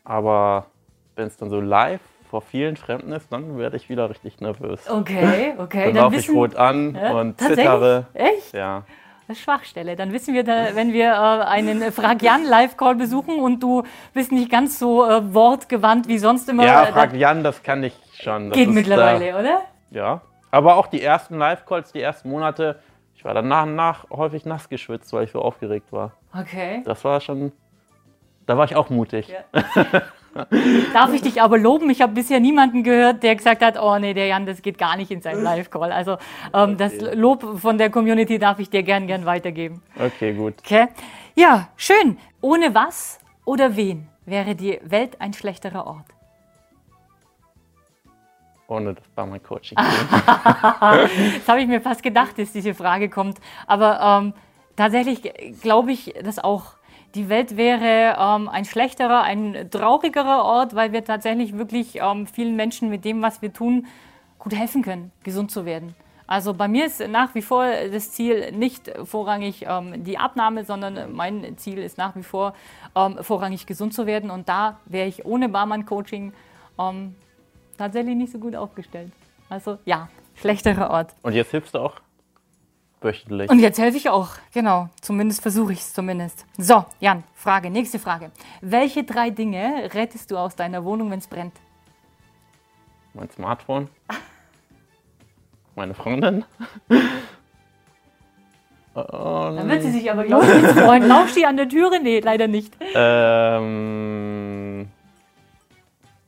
Aber 0.03 0.65
wenn 1.15 1.25
es 1.27 1.37
dann 1.37 1.49
so 1.49 1.59
live 1.59 2.01
vor 2.29 2.41
vielen 2.41 2.77
Fremden 2.77 3.11
ist, 3.11 3.31
dann 3.31 3.57
werde 3.57 3.77
ich 3.77 3.89
wieder 3.89 4.07
richtig 4.09 4.39
nervös. 4.39 4.87
okay, 4.89 5.55
okay, 5.57 5.85
Dann 5.85 5.93
dann 5.95 6.03
laufe 6.03 6.15
ich 6.17 6.29
rot 6.29 6.55
an 6.55 6.95
Ja, 6.95 7.11
und 7.19 7.39
zittere. 7.39 8.05
echt? 8.13 8.53
Ja. 8.53 8.83
Das 9.27 9.37
ist 9.37 9.43
Schwachstelle. 9.43 9.95
Dann 9.95 10.11
wissen 10.11 10.33
wir, 10.33 10.43
da, 10.43 10.75
wenn 10.75 10.93
wir 10.93 11.11
äh, 11.11 11.45
einen 11.45 11.91
Frag 11.91 12.21
Jan 12.21 12.43
Live-Call 12.43 12.95
besuchen 12.95 13.39
und 13.39 13.61
du 13.61 13.83
bist 14.13 14.31
nicht 14.31 14.51
ganz 14.51 14.79
so 14.79 15.07
äh, 15.07 15.33
wortgewandt 15.33 16.07
wie 16.07 16.17
sonst 16.17 16.49
immer. 16.49 16.65
Ja, 16.65 16.83
äh, 16.83 16.91
frag 16.91 17.13
Jan, 17.13 17.43
das 17.43 17.63
kann 17.63 17.83
ich 17.83 17.93
schon. 18.19 18.49
Das 18.49 18.57
geht 18.57 18.69
ist, 18.69 18.73
mittlerweile, 18.73 19.37
oder? 19.37 19.61
Äh, 19.91 19.95
ja. 19.95 20.21
Aber 20.51 20.75
auch 20.75 20.87
die 20.87 21.01
ersten 21.01 21.37
Live-Calls, 21.37 21.93
die 21.93 22.01
ersten 22.01 22.29
Monate, 22.29 22.79
ich 23.15 23.23
war 23.23 23.33
danach 23.33 23.65
nach 23.65 24.09
häufig 24.09 24.45
nass 24.45 24.67
geschwitzt, 24.67 25.13
weil 25.13 25.25
ich 25.25 25.31
so 25.31 25.41
aufgeregt 25.41 25.91
war. 25.91 26.13
Okay. 26.37 26.81
Das 26.85 27.03
war 27.05 27.21
schon. 27.21 27.51
Da 28.47 28.57
war 28.57 28.65
ich 28.65 28.75
auch 28.75 28.89
mutig. 28.89 29.29
Ja. 29.29 29.61
Darf 30.93 31.13
ich 31.13 31.21
dich 31.21 31.41
aber 31.41 31.57
loben? 31.57 31.89
Ich 31.89 32.01
habe 32.01 32.13
bisher 32.13 32.39
niemanden 32.39 32.83
gehört, 32.83 33.23
der 33.23 33.35
gesagt 33.35 33.61
hat, 33.61 33.81
oh 33.81 33.97
nee, 33.99 34.13
der 34.13 34.27
Jan, 34.27 34.45
das 34.45 34.61
geht 34.61 34.77
gar 34.77 34.95
nicht 34.95 35.11
in 35.11 35.21
seinen 35.21 35.43
Live-Call. 35.43 35.91
Also 35.91 36.17
ähm, 36.53 36.77
das 36.77 36.93
Lob 37.15 37.59
von 37.59 37.77
der 37.77 37.89
Community 37.89 38.39
darf 38.39 38.59
ich 38.59 38.69
dir 38.69 38.83
gern, 38.83 39.07
gern 39.07 39.25
weitergeben. 39.25 39.81
Okay, 39.99 40.33
gut. 40.33 40.55
Okay? 40.63 40.87
Ja, 41.35 41.69
schön. 41.75 42.17
Ohne 42.39 42.73
was 42.73 43.19
oder 43.45 43.75
wen 43.75 44.07
wäre 44.25 44.55
die 44.55 44.79
Welt 44.83 45.19
ein 45.19 45.33
schlechterer 45.33 45.85
Ort? 45.85 46.05
ohne 48.71 48.93
das 48.93 49.03
Barmann-Coaching. 49.15 49.75
das 49.77 51.47
habe 51.47 51.61
ich 51.61 51.67
mir 51.67 51.81
fast 51.81 52.01
gedacht, 52.01 52.39
dass 52.39 52.53
diese 52.53 52.73
Frage 52.73 53.09
kommt. 53.09 53.37
Aber 53.67 54.21
ähm, 54.23 54.33
tatsächlich 54.77 55.21
glaube 55.61 55.91
ich, 55.91 56.13
dass 56.23 56.39
auch 56.39 56.75
die 57.15 57.29
Welt 57.29 57.57
wäre 57.57 58.15
ähm, 58.17 58.47
ein 58.49 58.65
schlechterer, 58.65 59.23
ein 59.23 59.69
traurigerer 59.69 60.43
Ort, 60.43 60.75
weil 60.75 60.91
wir 60.93 61.03
tatsächlich 61.03 61.57
wirklich 61.57 61.97
ähm, 62.01 62.27
vielen 62.27 62.55
Menschen 62.55 62.89
mit 62.89 63.05
dem, 63.05 63.21
was 63.21 63.41
wir 63.41 63.53
tun, 63.53 63.87
gut 64.39 64.53
helfen 64.53 64.81
können, 64.81 65.11
gesund 65.23 65.51
zu 65.51 65.65
werden. 65.65 65.95
Also 66.27 66.53
bei 66.53 66.69
mir 66.69 66.85
ist 66.85 67.05
nach 67.09 67.35
wie 67.35 67.41
vor 67.41 67.65
das 67.91 68.11
Ziel 68.11 68.53
nicht 68.53 68.89
vorrangig 69.03 69.65
ähm, 69.67 70.03
die 70.05 70.17
Abnahme, 70.17 70.63
sondern 70.63 71.13
mein 71.13 71.57
Ziel 71.57 71.79
ist 71.79 71.97
nach 71.97 72.15
wie 72.15 72.23
vor 72.23 72.53
ähm, 72.95 73.17
vorrangig 73.21 73.65
gesund 73.65 73.93
zu 73.93 74.05
werden. 74.05 74.31
Und 74.31 74.47
da 74.47 74.79
wäre 74.85 75.09
ich 75.09 75.25
ohne 75.25 75.49
Barmann-Coaching 75.49 76.31
ähm, 76.79 77.15
tatsächlich 77.77 78.15
nicht 78.15 78.31
so 78.31 78.39
gut 78.39 78.55
aufgestellt. 78.55 79.11
Also 79.49 79.77
ja, 79.83 80.07
schlechterer 80.35 80.89
Ort. 80.89 81.13
Und 81.21 81.33
jetzt 81.33 81.51
hilfst 81.51 81.75
du 81.75 81.79
auch 81.79 81.95
wöchentlich. 83.01 83.49
Und 83.49 83.59
jetzt 83.59 83.79
helfe 83.79 83.97
ich 83.97 84.09
auch, 84.09 84.29
genau. 84.53 84.89
Zumindest 85.01 85.41
versuche 85.41 85.73
ich 85.73 85.79
es 85.79 85.93
zumindest. 85.93 86.45
So, 86.57 86.85
Jan, 86.99 87.23
Frage, 87.33 87.69
nächste 87.69 87.99
Frage. 87.99 88.31
Welche 88.61 89.03
drei 89.03 89.29
Dinge 89.29 89.89
rettest 89.93 90.31
du 90.31 90.37
aus 90.37 90.55
deiner 90.55 90.83
Wohnung, 90.85 91.11
wenn 91.11 91.19
es 91.19 91.27
brennt? 91.27 91.53
Mein 93.13 93.29
Smartphone. 93.29 93.89
Meine 95.75 95.93
Freundin. 95.93 96.45
Dann 98.93 99.69
wird 99.69 99.83
sie 99.83 99.91
sich 99.91 100.11
aber, 100.11 100.25
glaube 100.25 100.45
ich, 100.45 100.61
nicht 100.61 100.77
freuen. 100.77 101.07
Lauscht 101.07 101.33
sie 101.33 101.45
an 101.45 101.55
der 101.55 101.69
Türe? 101.69 102.01
Nee, 102.01 102.19
leider 102.19 102.47
nicht. 102.47 102.75
Ähm, 102.93 104.89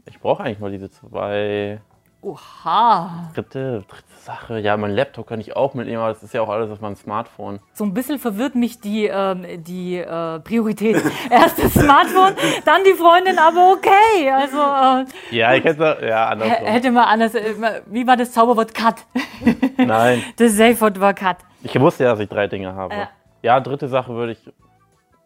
ich 0.06 0.18
brauche 0.20 0.44
eigentlich 0.44 0.60
nur 0.60 0.70
diese 0.70 0.90
zwei. 0.90 1.82
Oha. 2.24 3.32
Dritte, 3.34 3.84
dritte 3.86 4.04
Sache. 4.22 4.58
Ja, 4.60 4.78
mein 4.78 4.92
Laptop 4.92 5.28
kann 5.28 5.42
ich 5.42 5.58
auch 5.58 5.74
mitnehmen, 5.74 6.02
aber 6.02 6.14
das 6.14 6.24
ist 6.24 6.34
ja 6.34 6.42
auch 6.42 6.48
alles 6.48 6.72
auf 6.72 6.80
meinem 6.80 6.96
Smartphone. 6.96 7.60
So 7.74 7.84
ein 7.84 7.94
bisschen 7.94 8.18
verwirrt 8.18 8.56
mich 8.56 8.80
die, 8.80 9.08
ähm, 9.08 9.46
die 9.64 9.98
äh, 9.98 10.40
Priorität. 10.40 11.04
Erst 11.30 11.62
das 11.62 11.74
Smartphone, 11.74 12.34
dann 12.64 12.82
die 12.86 12.94
Freundin, 12.94 13.38
aber 13.38 13.74
okay. 13.74 14.32
Also, 14.32 14.58
äh, 14.58 15.36
ja, 15.36 15.54
ich 15.54 15.66
hätte 15.66 15.98
ja 16.02 16.30
anders. 16.30 16.50
Hätte 16.50 16.92
man 16.92 17.04
anders. 17.04 17.36
Äh, 17.36 17.82
wie 17.88 18.08
war 18.08 18.16
das 18.16 18.32
Zauberwort 18.32 18.74
Cut? 18.74 19.04
Nein. 19.78 20.24
das 20.38 20.54
Safe-Wort 20.54 21.02
war 21.02 21.14
Cut. 21.14 21.38
Ich 21.62 21.78
wusste 21.78 22.06
ja, 22.06 22.12
dass 22.12 22.22
ich 22.22 22.30
drei 22.30 22.48
Dinge 22.48 22.74
habe. 22.74 22.96
Äh. 22.96 23.06
Ja, 23.42 23.60
dritte 23.60 23.90
Sache 23.90 24.14
würde 24.14 24.32
ich. 24.32 24.54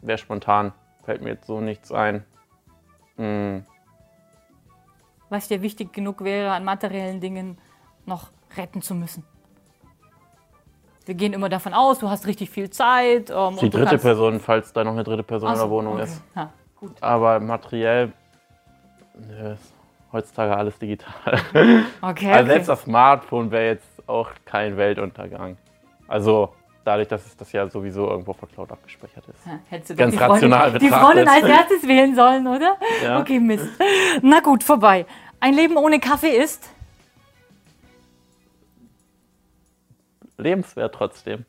Wäre 0.02 0.18
spontan. 0.18 0.74
Fällt 1.06 1.22
mir 1.22 1.30
jetzt 1.30 1.46
so 1.46 1.62
nichts 1.62 1.92
ein. 1.92 2.26
Hm 3.18 3.66
was 5.30 5.48
dir 5.48 5.62
wichtig 5.62 5.94
genug 5.94 6.24
wäre, 6.24 6.52
an 6.52 6.64
materiellen 6.64 7.20
Dingen 7.20 7.58
noch 8.06 8.30
retten 8.56 8.82
zu 8.82 8.96
müssen. 8.96 9.24
Wir 11.06 11.16
gehen 11.16 11.32
immer 11.32 11.48
davon 11.48 11.74
aus, 11.74 12.00
du 12.00 12.10
hast 12.10 12.28
richtig 12.28 12.50
viel 12.50 12.70
Zeit. 12.70 13.30
Ähm, 13.30 13.58
die 13.62 13.70
dritte 13.70 13.98
Person, 13.98 14.40
falls 14.42 14.74
da 14.74 14.84
noch 14.84 14.92
eine 14.92 15.04
dritte 15.04 15.24
Person 15.24 15.50
so, 15.50 15.54
in 15.54 15.60
der 15.60 15.70
Wohnung 15.70 15.94
okay. 15.94 16.04
ist. 16.04 16.22
Ja, 16.36 16.52
Aber 17.00 17.40
materiell 17.40 18.12
nö, 19.16 19.54
ist 19.54 19.74
heutzutage 20.12 20.56
alles 20.56 20.78
digital. 20.78 21.14
Okay. 22.02 22.32
also 22.32 22.48
selbst 22.48 22.70
das 22.70 22.82
Smartphone 22.82 23.52
wäre 23.52 23.68
jetzt 23.68 24.10
auch 24.10 24.32
kein 24.46 24.76
Weltuntergang. 24.78 25.58
Also 26.08 26.54
dadurch, 26.88 27.10
dass 27.10 27.26
es 27.26 27.36
das 27.36 27.52
ja 27.52 27.68
sowieso 27.70 28.10
irgendwo 28.10 28.34
von 28.34 28.50
Cloud 28.50 28.72
abgespeichert 28.72 29.28
ist. 29.28 29.46
Ja, 29.46 29.60
hättest 29.70 29.90
du 29.92 29.96
Ganz 29.96 30.14
die 30.14 30.20
rational 30.20 30.72
Freundin, 30.72 30.90
betrachtet. 30.90 31.28
Die 31.28 31.28
Freundin 31.28 31.28
als 31.28 31.60
erstes 31.60 31.88
wählen 31.88 32.16
sollen, 32.16 32.48
oder? 32.48 32.78
Ja. 33.04 33.20
Okay, 33.20 33.40
Mist. 33.40 33.68
Na 34.22 34.40
gut, 34.40 34.64
vorbei. 34.64 35.06
Ein 35.40 35.54
Leben 35.54 35.76
ohne 35.76 36.00
Kaffee 36.00 36.36
ist? 36.36 36.70
Lebenswert 40.38 40.96
trotzdem. 40.96 41.46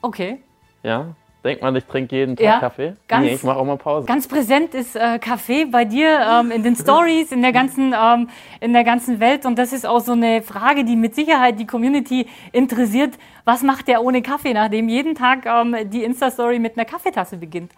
Okay. 0.00 0.42
Ja. 0.82 1.14
Denkt 1.44 1.60
man, 1.60 1.76
ich 1.76 1.84
trinke 1.84 2.16
jeden 2.16 2.36
Tag 2.36 2.44
ja, 2.44 2.58
Kaffee? 2.58 2.96
Ganz, 3.06 3.26
nee, 3.26 3.34
ich 3.34 3.42
mache 3.42 3.58
auch 3.58 3.66
mal 3.66 3.76
Pause. 3.76 4.06
Ganz 4.06 4.26
präsent 4.26 4.72
ist 4.72 4.96
äh, 4.96 5.18
Kaffee 5.18 5.66
bei 5.66 5.84
dir 5.84 6.18
ähm, 6.18 6.50
in 6.50 6.62
den 6.62 6.74
Stories, 6.74 7.32
in 7.32 7.42
der, 7.42 7.52
ganzen, 7.52 7.94
ähm, 7.94 8.30
in 8.60 8.72
der 8.72 8.82
ganzen 8.82 9.20
Welt. 9.20 9.44
Und 9.44 9.58
das 9.58 9.74
ist 9.74 9.86
auch 9.86 10.00
so 10.00 10.12
eine 10.12 10.40
Frage, 10.40 10.84
die 10.84 10.96
mit 10.96 11.14
Sicherheit 11.14 11.60
die 11.60 11.66
Community 11.66 12.26
interessiert. 12.52 13.18
Was 13.44 13.62
macht 13.62 13.88
der 13.88 14.02
ohne 14.02 14.22
Kaffee, 14.22 14.54
nachdem 14.54 14.88
jeden 14.88 15.14
Tag 15.14 15.44
ähm, 15.44 15.76
die 15.90 16.02
Insta-Story 16.02 16.58
mit 16.58 16.78
einer 16.78 16.86
Kaffeetasse 16.86 17.36
beginnt? 17.36 17.72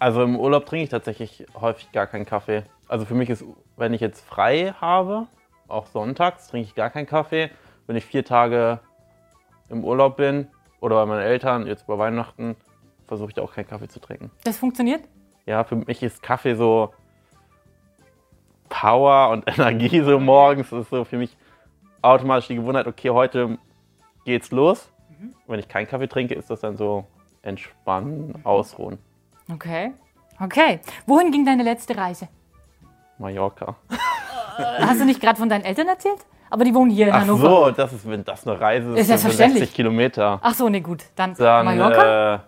Also 0.00 0.24
im 0.24 0.36
Urlaub 0.36 0.66
trinke 0.66 0.82
ich 0.82 0.90
tatsächlich 0.90 1.46
häufig 1.60 1.92
gar 1.92 2.08
keinen 2.08 2.26
Kaffee. 2.26 2.64
Also 2.88 3.04
für 3.04 3.14
mich 3.14 3.30
ist, 3.30 3.44
wenn 3.76 3.94
ich 3.94 4.00
jetzt 4.00 4.26
frei 4.26 4.74
habe, 4.80 5.28
auch 5.68 5.86
sonntags, 5.86 6.48
trinke 6.48 6.66
ich 6.66 6.74
gar 6.74 6.90
keinen 6.90 7.06
Kaffee. 7.06 7.50
Wenn 7.86 7.94
ich 7.94 8.04
vier 8.04 8.24
Tage 8.24 8.80
im 9.68 9.84
Urlaub 9.84 10.16
bin 10.16 10.48
oder 10.80 10.96
bei 10.96 11.06
meinen 11.06 11.22
Eltern, 11.22 11.68
jetzt 11.68 11.86
bei 11.86 11.96
Weihnachten, 11.96 12.56
versuche 13.06 13.30
ich 13.30 13.40
auch 13.40 13.52
keinen 13.52 13.66
Kaffee 13.68 13.88
zu 13.88 14.00
trinken. 14.00 14.30
Das 14.44 14.56
funktioniert? 14.56 15.04
Ja, 15.46 15.64
für 15.64 15.76
mich 15.76 16.02
ist 16.02 16.22
Kaffee 16.22 16.54
so 16.54 16.92
Power 18.68 19.30
und 19.30 19.44
Energie 19.58 20.00
so 20.00 20.18
morgens. 20.18 20.70
Das 20.70 20.84
ist 20.84 20.90
so 20.90 21.04
für 21.04 21.18
mich 21.18 21.36
automatisch 22.02 22.48
die 22.48 22.56
Gewohnheit, 22.56 22.86
okay, 22.86 23.10
heute 23.10 23.58
geht's 24.24 24.50
los. 24.50 24.90
Mhm. 25.18 25.34
Wenn 25.46 25.58
ich 25.58 25.68
keinen 25.68 25.86
Kaffee 25.86 26.08
trinke, 26.08 26.34
ist 26.34 26.50
das 26.50 26.60
dann 26.60 26.76
so 26.76 27.06
entspannen, 27.42 28.34
ausruhen. 28.44 28.98
Okay. 29.52 29.92
Okay. 30.40 30.80
Wohin 31.06 31.30
ging 31.30 31.44
deine 31.44 31.62
letzte 31.62 31.96
Reise? 31.96 32.28
Mallorca. 33.18 33.76
Hast 34.56 35.00
du 35.00 35.04
nicht 35.04 35.20
gerade 35.20 35.38
von 35.38 35.48
deinen 35.48 35.64
Eltern 35.64 35.88
erzählt? 35.88 36.18
Aber 36.50 36.64
die 36.64 36.74
wohnen 36.74 36.90
hier 36.90 37.08
in 37.08 37.12
Ach 37.12 37.20
Hannover. 37.22 37.48
Ach 37.48 37.66
so, 37.66 37.70
das 37.72 37.92
ist, 37.92 38.08
wenn 38.08 38.24
das 38.24 38.46
eine 38.46 38.60
Reise 38.60 38.92
ist, 38.92 39.00
ist 39.00 39.06
selbstverständlich. 39.08 39.60
60 39.60 39.76
Kilometer. 39.76 40.38
Ach 40.42 40.54
so, 40.54 40.68
nee, 40.68 40.80
gut. 40.80 41.04
Dann, 41.16 41.34
dann 41.34 41.64
Mallorca? 41.64 42.34
Äh, 42.34 42.38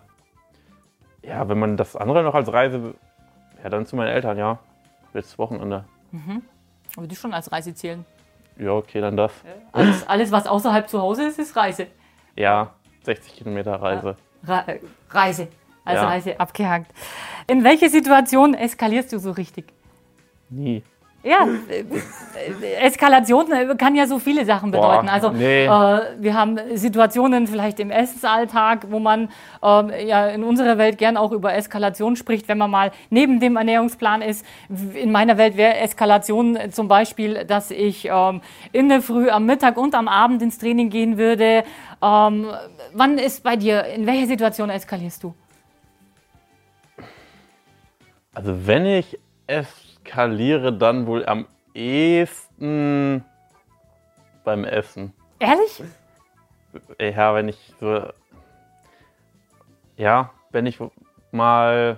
ja, 1.27 1.47
wenn 1.49 1.59
man 1.59 1.77
das 1.77 1.95
andere 1.95 2.23
noch 2.23 2.33
als 2.33 2.51
Reise, 2.51 2.95
ja, 3.63 3.69
dann 3.69 3.85
zu 3.85 3.95
meinen 3.95 4.09
Eltern, 4.09 4.37
ja. 4.37 4.59
Letztes 5.13 5.37
Wochenende. 5.37 5.85
Mhm. 6.11 6.41
Aber 6.95 7.07
die 7.07 7.15
schon 7.15 7.33
als 7.33 7.51
Reise 7.51 7.73
zählen. 7.73 8.05
Ja, 8.57 8.71
okay, 8.71 9.01
dann 9.01 9.17
das. 9.17 9.31
Alles, 9.71 10.07
alles, 10.07 10.31
was 10.31 10.47
außerhalb 10.47 10.89
zu 10.89 11.01
Hause 11.01 11.25
ist, 11.27 11.37
ist 11.37 11.55
Reise. 11.55 11.87
Ja, 12.35 12.71
60 13.03 13.35
Kilometer 13.35 13.75
Reise. 13.75 14.15
Re 14.45 14.79
Reise. 15.09 15.47
Also 15.85 16.03
ja. 16.03 16.09
Reise 16.09 16.39
abgehakt. 16.39 16.91
In 17.47 17.63
welche 17.63 17.89
Situation 17.89 18.53
eskalierst 18.53 19.13
du 19.13 19.19
so 19.19 19.31
richtig? 19.31 19.73
Nie. 20.49 20.83
Ja, 21.23 21.47
Eskalation 22.79 23.47
kann 23.77 23.95
ja 23.95 24.05
so 24.05 24.19
viele 24.19 24.45
Sachen 24.45 24.71
bedeuten. 24.71 25.07
Boah, 25.07 25.11
also 25.11 25.31
nee. 25.31 25.65
äh, 25.65 25.69
wir 26.19 26.33
haben 26.35 26.57
Situationen 26.75 27.47
vielleicht 27.47 27.79
im 27.79 27.89
Essensalltag, 27.89 28.85
wo 28.91 28.99
man 28.99 29.29
äh, 29.63 30.07
ja 30.07 30.27
in 30.27 30.43
unserer 30.43 30.77
Welt 30.77 30.97
gern 30.97 31.17
auch 31.17 31.31
über 31.31 31.53
Eskalation 31.55 32.15
spricht, 32.15 32.47
wenn 32.47 32.59
man 32.59 32.69
mal 32.69 32.91
neben 33.09 33.39
dem 33.39 33.57
Ernährungsplan 33.57 34.21
ist. 34.21 34.45
In 34.93 35.11
meiner 35.11 35.37
Welt 35.37 35.57
wäre 35.57 35.77
Eskalation 35.77 36.57
zum 36.71 36.87
Beispiel, 36.87 37.45
dass 37.45 37.71
ich 37.71 38.05
ähm, 38.05 38.41
in 38.71 38.87
der 38.87 39.01
Früh, 39.01 39.29
am 39.29 39.45
Mittag 39.45 39.75
und 39.77 39.95
am 39.95 40.07
Abend 40.07 40.41
ins 40.43 40.59
Training 40.59 40.89
gehen 40.89 41.17
würde. 41.17 41.63
Ähm, 42.01 42.47
wann 42.93 43.17
ist 43.17 43.43
bei 43.43 43.55
dir, 43.55 43.85
in 43.85 44.05
welcher 44.05 44.27
Situation 44.27 44.69
eskalierst 44.69 45.23
du? 45.23 45.33
Also 48.33 48.67
wenn 48.67 48.85
ich 48.85 49.17
es 49.47 49.86
eskaliere 50.07 50.73
dann 50.73 51.05
wohl 51.05 51.25
am 51.25 51.45
ehesten 51.73 53.23
beim 54.43 54.63
Essen. 54.63 55.13
Ehrlich? 55.39 55.83
Ja, 56.99 57.35
wenn 57.35 57.49
ich 57.49 57.73
so. 57.79 58.03
Ja, 59.97 60.31
wenn 60.51 60.65
ich 60.65 60.79
mal. 61.31 61.97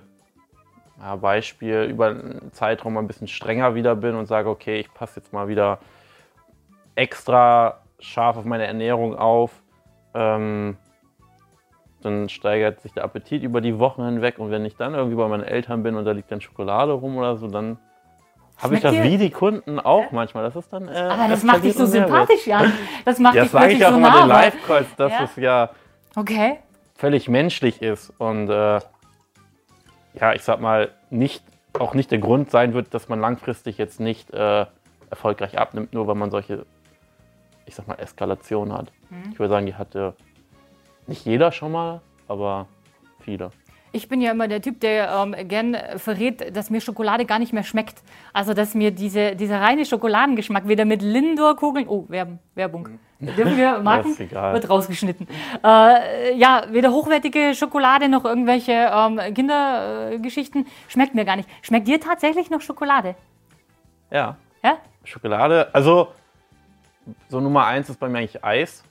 Ja, 0.99 1.15
Beispiel 1.15 1.83
über 1.83 2.07
einen 2.07 2.51
Zeitraum 2.51 2.97
ein 2.97 3.07
bisschen 3.07 3.29
strenger 3.29 3.73
wieder 3.73 3.95
bin 3.95 4.15
und 4.15 4.25
sage, 4.25 4.49
okay, 4.49 4.81
ich 4.81 4.93
passe 4.93 5.21
jetzt 5.21 5.31
mal 5.31 5.47
wieder 5.47 5.79
extra 6.95 7.79
scharf 7.99 8.35
auf 8.35 8.43
meine 8.43 8.67
Ernährung 8.67 9.15
auf. 9.15 9.61
Ähm, 10.13 10.75
dann 12.01 12.27
steigert 12.27 12.81
sich 12.81 12.91
der 12.91 13.05
Appetit 13.05 13.43
über 13.43 13.61
die 13.61 13.79
Wochen 13.79 14.03
hinweg 14.03 14.39
und 14.39 14.51
wenn 14.51 14.65
ich 14.65 14.75
dann 14.75 14.93
irgendwie 14.93 15.15
bei 15.15 15.27
meinen 15.29 15.43
Eltern 15.43 15.83
bin 15.83 15.95
und 15.95 16.03
da 16.03 16.11
liegt 16.11 16.31
dann 16.33 16.41
Schokolade 16.41 16.91
rum 16.91 17.15
oder 17.15 17.37
so, 17.37 17.47
dann 17.47 17.77
habe 18.61 18.75
ich 18.75 18.81
das 18.81 18.93
wie 18.93 19.17
die 19.17 19.29
Kunden 19.29 19.79
auch 19.79 20.11
manchmal. 20.11 20.43
Das 20.43 20.55
ist 20.55 20.71
dann. 20.71 20.87
Äh, 20.87 20.91
Aber 20.91 21.27
das 21.27 21.43
macht 21.43 21.63
dich 21.63 21.75
so 21.75 21.85
sympathisch, 21.85 22.45
Jan. 22.45 22.71
Das 23.05 23.19
macht 23.19 23.35
ja, 23.35 23.43
dich 23.43 23.51
das 23.51 23.61
sage 23.61 23.73
ich 23.73 23.85
auch 23.85 23.91
so 23.91 23.97
immer 23.97 24.09
nah, 24.09 24.21
den 24.21 24.27
Live-Calls, 24.27 24.95
dass 24.95 25.11
ja. 25.11 25.23
es 25.23 25.35
ja 25.37 25.69
okay. 26.15 26.59
völlig 26.95 27.29
menschlich 27.29 27.81
ist 27.81 28.11
und 28.17 28.49
äh, 28.49 28.79
ja, 30.19 30.33
ich 30.33 30.43
sag 30.43 30.59
mal, 30.59 30.91
nicht, 31.09 31.43
auch 31.77 31.93
nicht 31.93 32.11
der 32.11 32.19
Grund 32.19 32.51
sein 32.51 32.73
wird, 32.73 32.93
dass 32.93 33.09
man 33.09 33.19
langfristig 33.19 33.77
jetzt 33.77 33.99
nicht 33.99 34.31
äh, 34.33 34.65
erfolgreich 35.09 35.57
abnimmt, 35.57 35.93
nur 35.93 36.07
weil 36.07 36.15
man 36.15 36.31
solche, 36.31 36.65
ich 37.65 37.75
sag 37.75 37.87
mal, 37.87 37.95
Eskalationen 37.95 38.73
hat. 38.73 38.91
Mhm. 39.09 39.31
Ich 39.31 39.39
würde 39.39 39.53
sagen, 39.53 39.65
die 39.65 39.75
hatte 39.75 40.13
nicht 41.07 41.25
jeder 41.25 41.51
schon 41.51 41.71
mal, 41.71 42.01
aber 42.27 42.67
viele. 43.21 43.51
Ich 43.91 44.07
bin 44.07 44.21
ja 44.21 44.31
immer 44.31 44.47
der 44.47 44.61
Typ, 44.61 44.79
der 44.81 45.09
ähm, 45.11 45.47
gern 45.47 45.75
verrät, 45.97 46.55
dass 46.55 46.69
mir 46.69 46.79
Schokolade 46.81 47.25
gar 47.25 47.39
nicht 47.39 47.53
mehr 47.53 47.63
schmeckt. 47.63 48.03
Also, 48.33 48.53
dass 48.53 48.75
mir 48.75 48.91
diese, 48.91 49.35
dieser 49.35 49.61
reine 49.61 49.85
Schokoladengeschmack 49.85 50.67
wieder 50.67 50.85
mit 50.85 51.01
Lindor-Kugeln. 51.01 51.87
Oh, 51.87 52.05
Werbung. 52.07 52.39
Werbung. 52.55 52.99
Dürfen 53.19 53.57
wir 53.57 53.79
Marken? 53.83 54.17
Wird 54.17 54.69
rausgeschnitten. 54.69 55.27
Äh, 55.63 56.37
ja, 56.37 56.65
weder 56.69 56.91
hochwertige 56.91 57.53
Schokolade 57.55 58.09
noch 58.09 58.25
irgendwelche 58.25 58.91
ähm, 58.93 59.19
Kindergeschichten. 59.33 60.67
Schmeckt 60.87 61.15
mir 61.15 61.25
gar 61.25 61.35
nicht. 61.35 61.49
Schmeckt 61.61 61.87
dir 61.87 61.99
tatsächlich 61.99 62.49
noch 62.49 62.61
Schokolade? 62.61 63.15
Ja, 64.11 64.37
Ja? 64.63 64.77
Schokolade. 65.03 65.69
Also, 65.73 66.09
so 67.29 67.39
Nummer 67.39 67.65
eins 67.65 67.89
ist 67.89 67.99
bei 67.99 68.07
mir 68.07 68.19
eigentlich 68.19 68.43
Eis. 68.43 68.83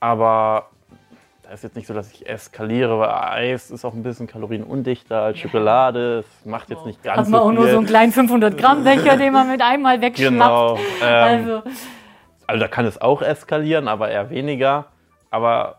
Aber 0.00 0.70
da 1.50 1.54
ist 1.54 1.64
jetzt 1.64 1.74
nicht 1.74 1.88
so, 1.88 1.94
dass 1.94 2.12
ich 2.12 2.28
eskaliere, 2.28 3.00
weil 3.00 3.08
Eis 3.10 3.72
ist 3.72 3.84
auch 3.84 3.92
ein 3.92 4.04
bisschen 4.04 4.28
kalorienundichter 4.28 5.20
als 5.22 5.40
Schokolade. 5.40 6.20
Es 6.20 6.46
macht 6.46 6.70
jetzt 6.70 6.86
nicht 6.86 7.02
ganz 7.02 7.18
Hat 7.18 7.28
man 7.28 7.40
so 7.40 7.44
auch 7.44 7.48
viel. 7.50 7.58
nur 7.58 7.68
so 7.70 7.78
einen 7.78 7.86
kleinen 7.88 8.12
500 8.12 8.56
Gramm 8.56 8.84
Becher, 8.84 9.16
den 9.16 9.32
man 9.32 9.50
mit 9.50 9.60
einmal 9.60 10.00
wegschnappt. 10.00 10.30
Genau. 10.32 10.78
Ähm, 11.02 11.48
Also, 11.48 11.62
Also 12.46 12.60
da 12.60 12.68
kann 12.68 12.84
es 12.84 13.00
auch 13.00 13.20
eskalieren, 13.20 13.88
aber 13.88 14.10
eher 14.10 14.30
weniger. 14.30 14.86
Aber 15.30 15.78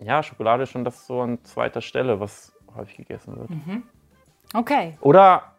ja, 0.00 0.24
Schokolade 0.24 0.64
ist 0.64 0.70
schon 0.70 0.82
das 0.84 1.06
so 1.06 1.20
an 1.20 1.38
zweiter 1.44 1.82
Stelle, 1.82 2.18
was 2.18 2.52
häufig 2.76 2.96
gegessen 2.96 3.36
wird. 3.38 3.48
okay. 4.54 4.98
Oder 5.02 5.52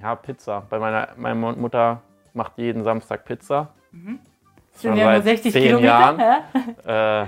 ja, 0.00 0.14
Pizza. 0.14 0.62
Bei 0.70 0.78
meiner 0.78 1.08
meine 1.18 1.34
Mutter 1.34 2.00
macht 2.32 2.52
jeden 2.56 2.84
Samstag 2.84 3.26
Pizza. 3.26 3.68
Das 4.72 4.80
sind 4.80 4.96
ja 4.96 5.12
nur 5.12 5.20
60 5.20 5.52
Kilometer. 5.52 5.84
Jahren. 5.86 6.18
Ja? 6.86 7.24
Äh, 7.24 7.26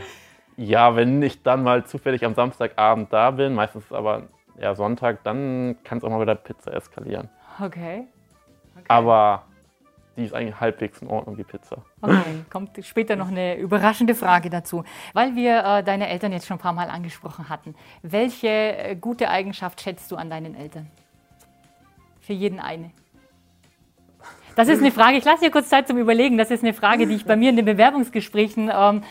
ja, 0.63 0.95
wenn 0.97 1.23
ich 1.23 1.43
dann 1.43 1.63
mal 1.63 1.85
zufällig 1.85 2.25
am 2.25 2.35
Samstagabend 2.35 3.13
da 3.13 3.31
bin, 3.33 3.55
meistens 3.55 3.93
aber 3.93 4.25
eher 4.57 4.75
Sonntag, 4.75 5.23
dann 5.25 5.77
kann 5.85 5.99
es 5.99 6.05
auch 6.05 6.11
mal 6.11 6.21
wieder 6.21 6.35
Pizza 6.35 6.73
eskalieren. 6.73 7.29
Okay. 7.61 8.05
Aber 8.89 9.43
die 10.17 10.25
ist 10.25 10.35
eigentlich 10.35 10.61
halbwegs 10.61 11.01
in 11.03 11.09
Ordnung, 11.09 11.37
die 11.37 11.45
Pizza. 11.45 11.79
Okay, 12.01 12.45
kommt 12.51 12.79
später 12.85 13.17
noch 13.17 13.29
eine 13.29 13.57
überraschende 13.57 14.15
Frage 14.15 14.51
dazu. 14.51 14.85
Weil 15.15 15.35
wir 15.35 15.65
äh, 15.65 15.83
deine 15.83 16.09
Eltern 16.09 16.33
jetzt 16.33 16.47
schon 16.47 16.59
ein 16.59 16.61
paar 16.61 16.75
Mal 16.75 16.91
angesprochen 16.91 17.49
hatten. 17.49 17.75
Welche 18.03 18.49
äh, 18.49 18.95
gute 18.95 19.31
Eigenschaft 19.31 19.81
schätzt 19.81 20.11
du 20.13 20.17
an 20.17 20.31
deinen 20.31 20.55
Eltern? 20.55 20.91
Für 22.21 22.35
jeden 22.35 22.61
eine. 22.61 22.91
Das 24.55 24.69
ist 24.69 24.81
eine 24.81 24.93
Frage, 24.93 25.17
ich 25.17 25.25
lasse 25.25 25.45
dir 25.45 25.51
kurz 25.51 25.71
Zeit 25.71 25.89
zum 25.89 25.97
Überlegen. 25.97 26.37
Das 26.37 26.51
ist 26.51 26.63
eine 26.63 26.75
Frage, 26.75 27.07
die 27.07 27.15
ich 27.15 27.25
bei 27.25 27.37
mir 27.37 27.51
in 27.51 27.57
den 27.57 27.65
Bewerbungsgesprächen 27.65 28.71
ähm, 28.73 29.03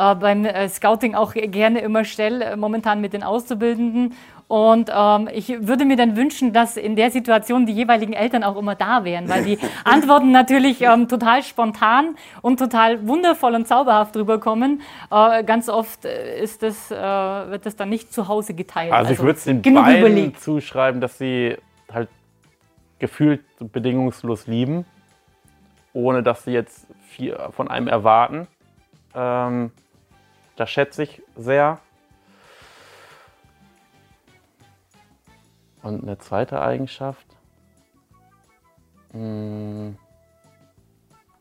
äh, 0.00 0.14
beim 0.14 0.44
äh, 0.44 0.68
Scouting 0.68 1.14
auch 1.14 1.34
gerne 1.34 1.80
immer 1.80 2.04
stelle, 2.04 2.44
äh, 2.44 2.56
momentan 2.56 3.00
mit 3.00 3.12
den 3.12 3.22
Auszubildenden. 3.22 4.14
Und 4.48 4.90
ähm, 4.92 5.28
ich 5.32 5.48
würde 5.68 5.84
mir 5.84 5.96
dann 5.96 6.16
wünschen, 6.16 6.52
dass 6.52 6.76
in 6.76 6.96
der 6.96 7.12
Situation 7.12 7.66
die 7.66 7.72
jeweiligen 7.72 8.14
Eltern 8.14 8.42
auch 8.42 8.56
immer 8.56 8.74
da 8.74 9.04
wären, 9.04 9.28
weil 9.28 9.44
die 9.44 9.58
Antworten 9.84 10.32
natürlich 10.32 10.80
ähm, 10.80 11.06
total 11.06 11.44
spontan 11.44 12.16
und 12.42 12.58
total 12.58 13.06
wundervoll 13.06 13.54
und 13.54 13.68
zauberhaft 13.68 14.16
rüberkommen. 14.16 14.80
Äh, 15.10 15.44
ganz 15.44 15.68
oft 15.68 16.04
äh, 16.04 16.42
ist 16.42 16.64
das, 16.64 16.90
äh, 16.90 16.96
wird 16.96 17.64
das 17.64 17.76
dann 17.76 17.90
nicht 17.90 18.12
zu 18.12 18.26
Hause 18.26 18.54
geteilt. 18.54 18.92
Also, 18.92 19.12
ich 19.12 19.20
würde 19.20 19.38
es 19.38 19.44
den 19.44 19.62
genug 19.62 19.84
beiden 19.84 20.00
überlegt. 20.00 20.40
zuschreiben, 20.40 21.00
dass 21.00 21.16
sie 21.18 21.56
halt 21.92 22.08
gefühlt 22.98 23.42
bedingungslos 23.60 24.48
lieben, 24.48 24.84
ohne 25.92 26.24
dass 26.24 26.42
sie 26.42 26.52
jetzt 26.52 26.88
viel 27.06 27.38
von 27.52 27.68
einem 27.68 27.86
erwarten. 27.86 28.48
Ähm, 29.14 29.70
das 30.60 30.70
schätze 30.70 31.04
ich 31.04 31.22
sehr. 31.36 31.78
Und 35.82 36.02
eine 36.02 36.18
zweite 36.18 36.60
Eigenschaft. 36.60 37.26
Hm, 39.12 39.96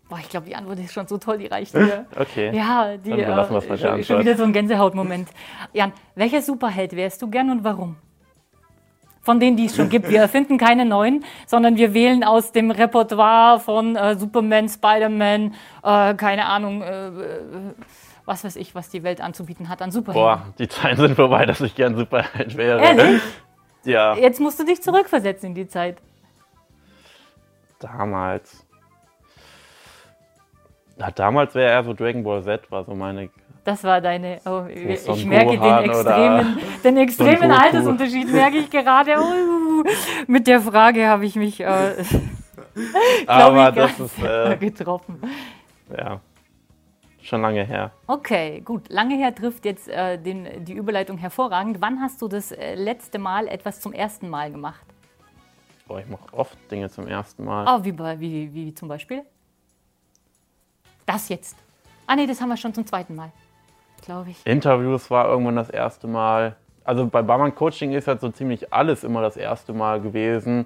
Boah, 0.08 0.20
ich 0.20 0.30
glaube, 0.30 0.48
die 0.48 0.56
Antwort 0.56 0.80
ist 0.80 0.94
schon 0.94 1.06
so 1.06 1.18
toll, 1.18 1.38
die 1.38 1.48
reicht 1.48 1.76
dir. 1.76 2.06
okay. 2.20 2.56
Ja, 2.56 2.96
die 2.96 3.10
Dann 3.10 3.18
bei 3.18 3.24
äh, 3.24 3.78
schon, 3.78 3.90
Antwort. 3.90 4.20
wieder 4.22 4.38
so 4.38 4.44
ein 4.44 4.54
Gänsehautmoment. 4.54 5.30
Jan, 5.74 5.92
welcher 6.16 6.42
Superheld 6.42 6.96
wärst 6.96 7.22
du 7.22 7.30
gern 7.30 7.52
und 7.52 7.64
warum? 7.66 7.98
Von 9.22 9.42
denen, 9.42 9.58
die 9.58 9.66
es 9.66 9.76
schon 9.76 9.90
gibt. 9.90 10.10
Wir 10.10 10.22
erfinden 10.22 10.58
keine 10.58 10.86
neuen, 10.86 11.26
sondern 11.46 11.76
wir 11.76 11.94
wählen 11.94 12.24
aus 12.24 12.54
dem 12.54 12.72
Repertoire 12.72 13.60
von 13.60 13.98
äh, 13.98 14.16
Superman, 14.18 14.70
Spider-Man, 14.70 15.54
äh, 15.84 16.14
keine 16.16 16.46
Ahnung, 16.46 16.82
äh, 16.82 17.08
äh, 17.10 17.74
was 18.30 18.44
weiß 18.44 18.56
ich, 18.58 18.76
was 18.76 18.90
die 18.90 19.04
Welt 19.04 19.20
anzubieten 19.22 19.68
hat 19.70 19.82
an 19.82 19.92
Superhelden. 19.92 20.24
Boah, 20.24 20.54
die 20.60 20.68
Zeiten 20.68 20.98
sind 21.02 21.16
vorbei, 21.16 21.46
dass 21.46 21.60
ich 21.62 21.76
gern 21.76 21.96
Superheld 21.96 22.56
wäre. 22.56 22.80
Ehrlich? 22.80 23.22
Ja, 23.84 24.16
Jetzt 24.16 24.40
musst 24.40 24.60
du 24.60 24.66
dich 24.66 24.82
zurückversetzen 24.82 25.50
in 25.50 25.56
die 25.56 25.68
Zeit. 25.68 25.98
damals. 27.80 28.66
Na, 30.98 31.10
damals 31.12 31.56
wäre 31.56 31.72
eher 31.72 31.84
so 31.84 31.94
Dragon 31.94 32.24
Ball 32.24 32.44
Z, 32.44 32.70
war 32.72 32.84
so 32.84 32.94
meine. 32.94 33.30
Das 33.64 33.84
war 33.84 34.02
deine. 34.02 34.42
Oh, 34.46 34.64
ich 34.68 35.00
Son 35.02 35.28
merke 35.28 35.52
den 35.52 35.60
Gohan 35.62 35.84
oder 35.90 35.96
extremen, 35.96 36.58
den 36.84 36.98
extremen. 36.98 37.52
Altersunterschied, 37.52 38.32
merke 38.32 38.58
ich 38.58 38.70
gerade. 38.70 39.16
Oh, 39.18 39.84
mit 40.28 40.46
der 40.48 40.60
Frage 40.62 41.08
habe 41.08 41.26
ich 41.26 41.36
mich, 41.36 41.62
äh, 41.62 41.66
Aber 43.28 43.70
ich, 43.70 43.76
das 43.76 44.00
ist, 44.00 44.22
äh, 44.24 44.58
getroffen. 44.58 45.22
ja, 45.98 46.20
schon 47.30 47.42
lange 47.42 47.64
her. 47.64 47.92
Okay, 48.08 48.62
gut. 48.62 48.90
Lange 48.90 49.16
her 49.16 49.34
trifft 49.34 49.64
jetzt 49.66 49.88
äh, 49.88 50.18
den, 50.18 50.66
die 50.66 50.74
Überleitung 50.74 51.18
hervorragend. 51.18 51.80
Wann 51.80 52.02
hast 52.02 52.22
du 52.22 52.28
das 52.28 52.52
äh, 52.52 52.76
letzte 52.76 53.20
Mal 53.20 53.48
etwas 53.48 53.80
zum 53.80 53.94
ersten 53.94 54.30
Mal 54.30 54.52
gemacht? 54.52 54.84
Boah, 55.88 56.00
ich 56.00 56.08
mache 56.08 56.34
oft 56.34 56.58
Dinge 56.70 56.90
zum 56.90 57.08
ersten 57.08 57.46
Mal. 57.46 57.66
Ah, 57.68 57.80
wie, 57.84 57.92
bei- 57.92 58.20
wie, 58.20 58.54
wie 58.54 58.74
zum 58.76 58.88
Beispiel? 58.90 59.24
Das 61.06 61.30
jetzt. 61.30 61.56
Ah, 62.06 62.16
nee, 62.16 62.28
das 62.28 62.42
haben 62.42 62.50
wir 62.50 62.58
schon 62.58 62.74
zum 62.74 62.86
zweiten 62.86 63.16
Mal, 63.16 63.32
glaube 64.04 64.32
ich. 64.32 64.46
Interviews 64.46 65.10
war 65.10 65.28
irgendwann 65.30 65.56
das 65.56 65.70
erste 65.70 66.08
Mal. 66.08 66.56
Also 66.84 67.06
bei 67.08 67.22
Barmann 67.22 67.54
Coaching 67.54 67.92
ist 67.94 68.08
halt 68.08 68.22
so 68.22 68.30
ziemlich 68.30 68.74
alles 68.74 69.04
immer 69.04 69.22
das 69.22 69.38
erste 69.38 69.74
Mal 69.74 70.02
gewesen. 70.02 70.66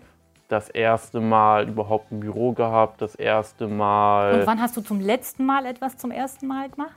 Das 0.53 0.69
erste 0.69 1.19
Mal 1.19 1.67
überhaupt 1.67 2.11
ein 2.11 2.19
Büro 2.19 2.51
gehabt, 2.51 3.01
das 3.01 3.15
erste 3.15 3.67
Mal. 3.67 4.41
Und 4.41 4.45
wann 4.45 4.61
hast 4.61 4.77
du 4.77 4.81
zum 4.81 4.99
letzten 4.99 5.47
Mal 5.47 5.65
etwas 5.65 5.97
zum 5.97 6.11
ersten 6.11 6.45
Mal 6.45 6.69
gemacht? 6.69 6.93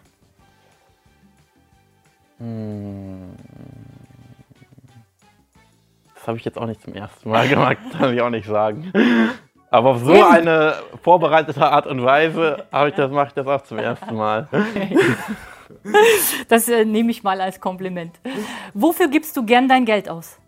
Das 6.15 6.27
habe 6.27 6.37
ich 6.37 6.45
jetzt 6.45 6.59
auch 6.59 6.67
nicht 6.67 6.83
zum 6.83 6.93
ersten 6.93 7.31
Mal 7.31 7.49
gemacht, 7.49 7.79
kann 7.99 8.13
ich 8.13 8.21
auch 8.21 8.29
nicht 8.29 8.47
sagen. 8.47 8.93
Aber 9.71 9.93
auf 9.93 10.05
so 10.05 10.23
eine 10.23 10.75
vorbereitete 11.03 11.67
Art 11.67 11.87
und 11.87 12.05
Weise 12.05 12.67
habe 12.71 12.91
ich 12.91 12.95
das, 12.95 13.11
mache 13.11 13.29
ich 13.29 13.33
das 13.33 13.47
auch 13.47 13.63
zum 13.63 13.79
ersten 13.79 14.15
Mal. 14.15 14.49
Das 16.49 16.69
äh, 16.69 16.85
nehme 16.85 17.11
ich 17.11 17.25
mal 17.25 17.41
als 17.41 17.61
Kompliment. 17.61 18.21
Wofür 18.73 19.09
gibst 19.09 19.37
du 19.37 19.45
gern 19.45 19.67
dein 19.67 19.85
Geld 19.85 20.09
aus? 20.09 20.39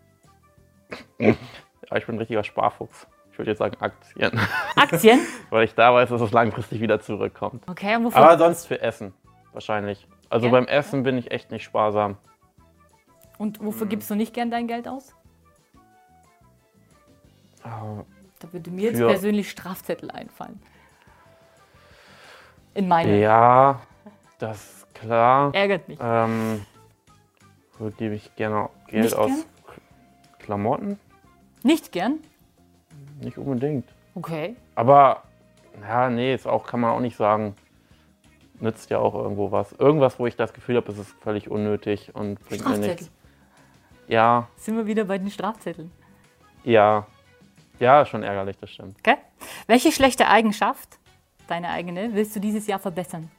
Ja, 1.91 1.97
ich 1.97 2.07
bin 2.07 2.17
ein 2.17 2.19
richtiger 2.19 2.45
Sparfuchs. 2.45 3.07
Ich 3.33 3.39
würde 3.39 3.51
jetzt 3.53 3.59
sagen 3.59 3.77
Aktien, 3.81 4.33
Aktien? 4.77 5.21
weil 5.51 5.65
ich 5.65 5.75
da 5.75 5.95
weiß, 5.95 6.09
dass 6.09 6.21
es 6.21 6.33
langfristig 6.33 6.81
wieder 6.81 7.01
zurückkommt. 7.01 7.63
Okay, 7.69 7.95
und 7.97 8.05
wofür? 8.07 8.21
Aber 8.23 8.37
sonst 8.39 8.67
für 8.67 8.81
Essen, 8.81 9.15
wahrscheinlich. 9.53 10.07
Also 10.29 10.47
Ja? 10.47 10.53
beim 10.53 10.67
Essen 10.67 11.03
bin 11.05 11.17
ich 11.17 11.31
echt 11.31 11.51
nicht 11.51 11.63
sparsam. 11.65 12.17
und 13.39 13.65
wofür 13.65 13.87
gibst 13.87 14.11
du 14.11 14.15
nicht 14.17 14.35
gern 14.35 14.51
dein 14.51 14.67
Geld 14.67 14.89
aus? 14.89 15.15
Ah, 17.63 18.03
Da 18.41 18.53
würde 18.53 18.71
mir 18.71 18.91
jetzt 18.91 18.99
persönlich 19.01 19.51
Strafzettel 19.51 20.11
einfallen. 20.11 20.61
In 22.75 22.89
meiner. 22.89 23.15
Ja, 23.15 23.81
das 24.39 24.57
ist 24.83 24.95
klar. 24.95 25.55
Ärgert 25.55 25.89
mich. 25.89 25.99
Ähm, 26.01 26.65
wo 27.79 27.91
gebe 27.91 28.15
ich 28.15 28.35
gerne 28.37 28.69
Geld 28.89 29.05
Nicht 29.05 29.15
aus? 29.17 29.29
gern? 29.29 29.45
Klamotten? 30.39 31.01
Nicht 31.69 31.93
gern? 31.93 32.21
Nicht 33.21 33.37
unbedingt. 33.37 33.87
Okay. 34.15 34.57
Aber, 34.75 35.25
ja, 35.83 36.09
nee, 36.09 36.33
ist 36.35 36.47
auch, 36.47 36.67
kann 36.67 36.81
man 36.81 36.93
auch 36.93 37.01
nicht 37.01 37.15
sagen. 37.15 37.55
Nützt 38.59 38.89
ja 38.89 38.99
auch 39.01 39.15
irgendwo 39.15 39.53
was. 39.53 39.73
Irgendwas, 39.73 40.19
wo 40.19 40.27
ich 40.27 40.35
das 40.35 40.55
Gefühl 40.55 40.77
habe, 40.77 40.91
es 40.91 40.97
ist 40.97 41.11
völlig 41.21 41.51
unnötig 41.51 42.15
und 42.15 42.41
bringt 42.49 42.67
mir 42.67 42.79
nichts. 42.79 43.11
Ja, 44.07 44.49
Sind 44.57 44.79
wir 44.79 44.87
wieder 44.87 45.05
bei 45.05 45.19
den 45.19 45.31
Strafzetteln. 45.31 45.91
ja. 46.65 47.07
Ja, 47.81 48.05
schon 48.07 48.23
ärgerlich, 48.25 48.57
das 48.59 48.71
stimmt. 48.71 48.97
Okay. 48.99 49.19
Welche 49.69 49.93
schlechte 49.93 50.27
Eigenschaft, 50.27 50.99
deine 51.49 51.69
eigene, 51.69 52.13
willst 52.13 52.35
du 52.35 52.41
dieses 52.41 52.67
Jahr 52.67 52.81
verbessern? 52.81 53.31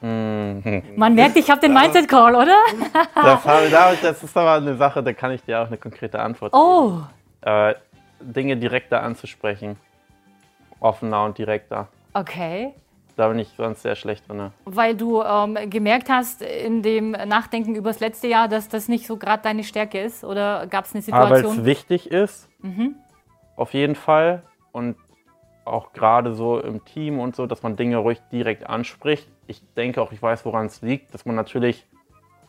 Mhm. 0.00 0.82
Man 0.96 1.14
merkt, 1.14 1.36
ich 1.36 1.50
habe 1.50 1.60
den 1.60 1.72
Mindset-Call, 1.74 2.34
oder? 2.34 2.56
Das, 3.14 3.42
das 4.00 4.22
ist 4.22 4.36
aber 4.36 4.52
eine 4.54 4.76
Sache, 4.76 5.02
da 5.02 5.12
kann 5.12 5.32
ich 5.32 5.42
dir 5.42 5.60
auch 5.62 5.66
eine 5.66 5.76
konkrete 5.76 6.20
Antwort 6.20 6.52
Oh, 6.54 6.90
geben. 6.90 7.06
Äh, 7.42 7.74
Dinge 8.20 8.56
direkter 8.56 9.02
anzusprechen. 9.02 9.76
Offener 10.80 11.24
und 11.24 11.38
direkter. 11.38 11.88
okay. 12.14 12.72
Da 13.16 13.26
bin 13.26 13.40
ich 13.40 13.48
sonst 13.56 13.82
sehr 13.82 13.96
schlecht 13.96 14.28
drin. 14.28 14.52
Weil 14.64 14.94
du 14.94 15.20
ähm, 15.20 15.58
gemerkt 15.68 16.08
hast 16.08 16.40
in 16.40 16.82
dem 16.82 17.10
Nachdenken 17.10 17.74
über 17.74 17.90
das 17.90 17.98
letzte 17.98 18.28
Jahr, 18.28 18.46
dass 18.46 18.68
das 18.68 18.86
nicht 18.86 19.08
so 19.08 19.16
gerade 19.16 19.42
deine 19.42 19.64
Stärke 19.64 20.00
ist? 20.00 20.22
Oder 20.22 20.68
gab 20.68 20.84
es 20.84 20.94
eine 20.94 21.02
Aber 21.10 21.30
weil 21.30 21.36
Situation? 21.38 21.58
es 21.58 21.64
wichtig 21.64 22.12
ist, 22.12 22.48
auf 23.56 23.74
jeden 23.74 23.96
Fall. 23.96 24.44
Und 24.70 24.94
auch 25.64 25.92
gerade 25.94 26.32
so 26.34 26.60
im 26.60 26.84
Team 26.84 27.18
und 27.18 27.34
so, 27.34 27.46
dass 27.46 27.64
man 27.64 27.74
Dinge 27.74 27.96
ruhig 27.96 28.20
direkt 28.30 28.64
anspricht. 28.68 29.26
Ich 29.48 29.62
denke 29.74 30.00
auch, 30.00 30.12
ich 30.12 30.22
weiß, 30.22 30.44
woran 30.44 30.66
es 30.66 30.82
liegt, 30.82 31.12
dass 31.14 31.24
man 31.24 31.34
natürlich 31.34 31.86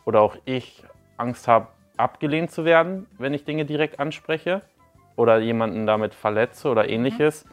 oder 0.04 0.20
auch 0.20 0.36
ich 0.44 0.84
Angst 1.16 1.48
habe, 1.48 1.68
abgelehnt 1.96 2.50
zu 2.50 2.64
werden, 2.64 3.06
wenn 3.18 3.34
ich 3.34 3.44
Dinge 3.44 3.64
direkt 3.64 3.98
anspreche 3.98 4.62
oder 5.16 5.38
jemanden 5.38 5.86
damit 5.86 6.14
verletze 6.14 6.68
oder 6.68 6.88
ähnliches. 6.88 7.46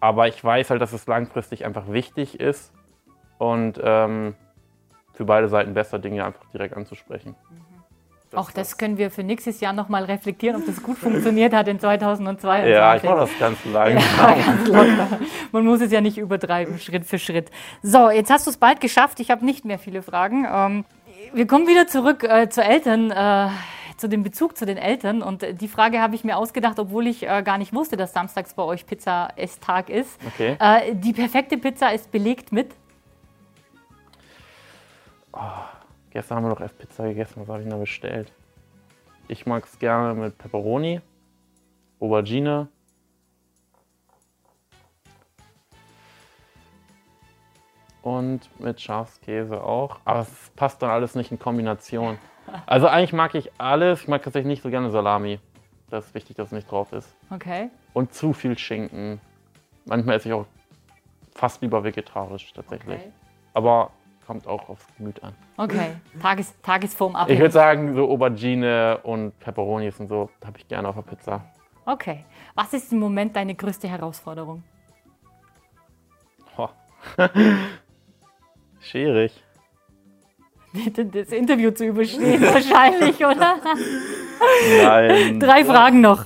Aber 0.00 0.28
ich 0.28 0.42
weiß 0.42 0.70
halt, 0.70 0.80
dass 0.80 0.92
es 0.92 1.06
langfristig 1.06 1.64
einfach 1.64 1.88
wichtig 1.88 2.40
ist 2.40 2.72
und 3.38 3.80
ähm, 3.82 4.34
für 5.12 5.24
beide 5.24 5.48
Seiten 5.48 5.74
besser, 5.74 5.98
Dinge 5.98 6.24
einfach 6.24 6.44
direkt 6.52 6.76
anzusprechen. 6.76 7.36
Auch 8.34 8.50
das 8.50 8.78
können 8.78 8.96
wir 8.96 9.10
für 9.10 9.22
nächstes 9.22 9.60
Jahr 9.60 9.74
nochmal 9.74 10.04
reflektieren, 10.04 10.56
ob 10.56 10.66
das 10.66 10.82
gut 10.82 10.96
funktioniert 10.96 11.52
hat 11.52 11.68
in 11.68 11.78
2002. 11.78 12.68
Ja, 12.68 12.96
ich 12.96 13.02
mache 13.02 13.16
das 13.16 13.30
ganz 13.38 13.58
lang. 13.66 13.98
Ja, 14.16 14.34
ganz 14.46 14.68
locker. 14.68 15.08
Man 15.52 15.64
muss 15.66 15.80
es 15.80 15.92
ja 15.92 16.00
nicht 16.00 16.16
übertreiben, 16.16 16.78
Schritt 16.78 17.04
für 17.04 17.18
Schritt. 17.18 17.50
So, 17.82 18.10
jetzt 18.10 18.30
hast 18.30 18.46
du 18.46 18.50
es 18.50 18.56
bald 18.56 18.80
geschafft. 18.80 19.20
Ich 19.20 19.30
habe 19.30 19.44
nicht 19.44 19.64
mehr 19.64 19.78
viele 19.78 20.02
Fragen. 20.02 20.46
Ähm, 20.50 20.84
wir 21.34 21.46
kommen 21.46 21.66
wieder 21.66 21.86
zurück 21.86 22.24
äh, 22.24 22.48
zu 22.48 22.62
Eltern, 22.62 23.10
äh, 23.10 23.48
zu 23.98 24.08
dem 24.08 24.22
Bezug 24.22 24.56
zu 24.56 24.64
den 24.64 24.78
Eltern. 24.78 25.20
Und 25.20 25.44
die 25.60 25.68
Frage 25.68 26.00
habe 26.00 26.14
ich 26.14 26.24
mir 26.24 26.38
ausgedacht, 26.38 26.78
obwohl 26.78 27.06
ich 27.06 27.28
äh, 27.28 27.42
gar 27.42 27.58
nicht 27.58 27.74
wusste, 27.74 27.96
dass 27.96 28.14
samstags 28.14 28.54
bei 28.54 28.62
euch 28.62 28.86
Pizza-Esstag 28.86 29.90
ist. 29.90 30.18
Okay. 30.26 30.56
Äh, 30.58 30.94
die 30.94 31.12
perfekte 31.12 31.58
Pizza 31.58 31.92
ist 31.92 32.10
belegt 32.10 32.50
mit. 32.50 32.70
Gestern 36.12 36.36
haben 36.36 36.44
wir 36.44 36.50
noch 36.50 36.60
erst 36.60 36.78
Pizza 36.78 37.08
gegessen. 37.08 37.40
Was 37.40 37.48
habe 37.48 37.60
ich 37.60 37.64
denn 37.64 37.70
da 37.70 37.78
bestellt? 37.78 38.30
Ich 39.28 39.46
mag 39.46 39.64
es 39.64 39.78
gerne 39.78 40.12
mit 40.12 40.36
Pepperoni, 40.36 41.00
Aubergine. 42.00 42.68
Und 48.02 48.40
mit 48.60 48.78
Schafskäse 48.78 49.64
auch. 49.64 50.00
Aber 50.04 50.20
es 50.20 50.50
passt 50.54 50.82
dann 50.82 50.90
alles 50.90 51.14
nicht 51.14 51.32
in 51.32 51.38
Kombination. 51.38 52.18
Also 52.66 52.88
eigentlich 52.88 53.14
mag 53.14 53.34
ich 53.34 53.50
alles. 53.58 54.02
Ich 54.02 54.08
mag 54.08 54.22
tatsächlich 54.22 54.48
nicht 54.48 54.62
so 54.62 54.68
gerne 54.68 54.90
Salami. 54.90 55.40
Das 55.88 56.06
ist 56.06 56.14
wichtig, 56.14 56.36
dass 56.36 56.48
es 56.48 56.52
nicht 56.52 56.70
drauf 56.70 56.92
ist. 56.92 57.14
Okay. 57.30 57.70
Und 57.94 58.12
zu 58.12 58.34
viel 58.34 58.58
Schinken. 58.58 59.18
Manchmal 59.86 60.16
esse 60.16 60.28
ich 60.28 60.34
auch 60.34 60.46
fast 61.34 61.62
lieber 61.62 61.84
vegetarisch 61.84 62.52
tatsächlich. 62.52 62.98
Okay. 62.98 63.12
Aber 63.54 63.92
kommt 64.26 64.46
auch 64.46 64.68
aufs 64.68 64.86
Gemüt 64.96 65.22
an. 65.22 65.34
Okay. 65.56 65.96
Tages, 66.20 66.54
Tagesform 66.62 67.16
ab. 67.16 67.28
Ich 67.30 67.38
würde 67.38 67.52
sagen, 67.52 67.94
so 67.94 68.08
Aubergine 68.08 68.98
und 69.02 69.38
Peperonis 69.40 69.98
und 70.00 70.08
so 70.08 70.30
habe 70.44 70.58
ich 70.58 70.68
gerne 70.68 70.88
auf 70.88 70.94
der 70.94 71.02
Pizza. 71.02 71.44
Okay. 71.84 72.24
Was 72.54 72.72
ist 72.72 72.92
im 72.92 72.98
Moment 72.98 73.34
deine 73.34 73.54
größte 73.54 73.88
Herausforderung? 73.88 74.62
Ho. 76.56 76.68
Schwierig. 78.80 79.42
Das 80.96 81.28
Interview 81.28 81.70
zu 81.70 81.84
überstehen, 81.84 82.40
wahrscheinlich, 82.54 83.16
oder? 83.18 83.56
Nein. 84.82 85.38
Drei 85.38 85.66
Fragen 85.66 86.00
noch. 86.00 86.24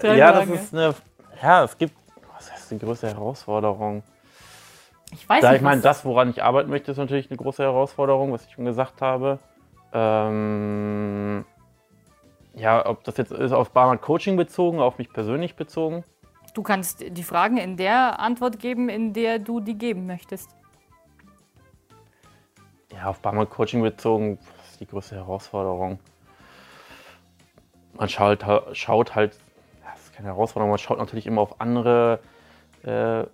Drei 0.00 0.16
ja, 0.16 0.30
das 0.30 0.44
Fragen. 0.44 0.54
ist 0.54 0.72
eine. 0.74 0.94
Ja, 1.42 1.64
es 1.64 1.76
gibt. 1.76 1.94
Was 2.32 2.50
ist 2.56 2.70
die 2.70 2.78
größte 2.78 3.08
Herausforderung? 3.08 4.04
Ich 5.12 5.28
weiß 5.28 5.40
Da 5.42 5.50
nicht, 5.50 5.58
ich 5.58 5.62
meine, 5.62 5.80
das, 5.80 6.04
woran 6.04 6.30
ich 6.30 6.42
arbeiten 6.42 6.70
möchte, 6.70 6.92
ist 6.92 6.98
natürlich 6.98 7.30
eine 7.30 7.36
große 7.36 7.62
Herausforderung, 7.62 8.32
was 8.32 8.46
ich 8.46 8.52
schon 8.52 8.64
gesagt 8.64 9.02
habe. 9.02 9.38
Ähm, 9.92 11.44
ja, 12.54 12.86
ob 12.86 13.04
das 13.04 13.16
jetzt 13.16 13.32
ist 13.32 13.52
auf 13.52 13.70
Barmann 13.70 14.00
Coaching 14.00 14.36
bezogen, 14.36 14.80
auf 14.80 14.98
mich 14.98 15.12
persönlich 15.12 15.56
bezogen. 15.56 16.04
Du 16.54 16.62
kannst 16.62 17.04
die 17.06 17.22
Fragen 17.22 17.56
in 17.56 17.76
der 17.76 18.18
Antwort 18.20 18.58
geben, 18.58 18.88
in 18.88 19.12
der 19.12 19.38
du 19.38 19.60
die 19.60 19.74
geben 19.74 20.06
möchtest. 20.06 20.50
Ja, 22.92 23.06
auf 23.06 23.20
Barmann 23.20 23.48
Coaching 23.48 23.82
bezogen, 23.82 24.38
ist 24.68 24.80
die 24.80 24.86
größte 24.86 25.14
Herausforderung? 25.14 25.98
Man 27.94 28.08
schaut, 28.08 28.44
schaut 28.72 29.14
halt, 29.14 29.38
das 29.84 30.04
ist 30.04 30.14
keine 30.14 30.28
Herausforderung, 30.28 30.70
man 30.70 30.78
schaut 30.78 30.98
natürlich 30.98 31.26
immer 31.26 31.40
auf 31.42 31.60
andere 31.60 32.20
äh, 32.82 33.24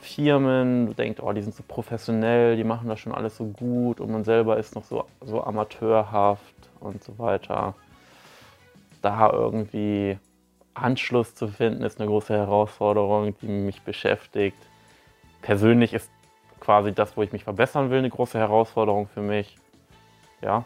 Firmen, 0.00 0.86
du 0.86 0.94
denkst, 0.94 1.20
oh, 1.22 1.32
die 1.32 1.42
sind 1.42 1.54
so 1.54 1.62
professionell, 1.66 2.56
die 2.56 2.64
machen 2.64 2.88
das 2.88 3.00
schon 3.00 3.12
alles 3.12 3.36
so 3.36 3.44
gut 3.46 4.00
und 4.00 4.10
man 4.10 4.24
selber 4.24 4.56
ist 4.56 4.74
noch 4.74 4.84
so, 4.84 5.04
so 5.20 5.42
amateurhaft 5.42 6.54
und 6.80 7.02
so 7.02 7.18
weiter. 7.18 7.74
Da 9.02 9.30
irgendwie 9.30 10.18
Anschluss 10.74 11.34
zu 11.34 11.48
finden, 11.48 11.82
ist 11.82 12.00
eine 12.00 12.08
große 12.08 12.34
Herausforderung, 12.34 13.34
die 13.40 13.46
mich 13.46 13.82
beschäftigt. 13.82 14.58
Persönlich 15.42 15.94
ist 15.94 16.10
quasi 16.60 16.92
das, 16.92 17.16
wo 17.16 17.22
ich 17.22 17.32
mich 17.32 17.44
verbessern 17.44 17.90
will, 17.90 17.98
eine 17.98 18.10
große 18.10 18.38
Herausforderung 18.38 19.08
für 19.08 19.22
mich. 19.22 19.56
Ja, 20.40 20.64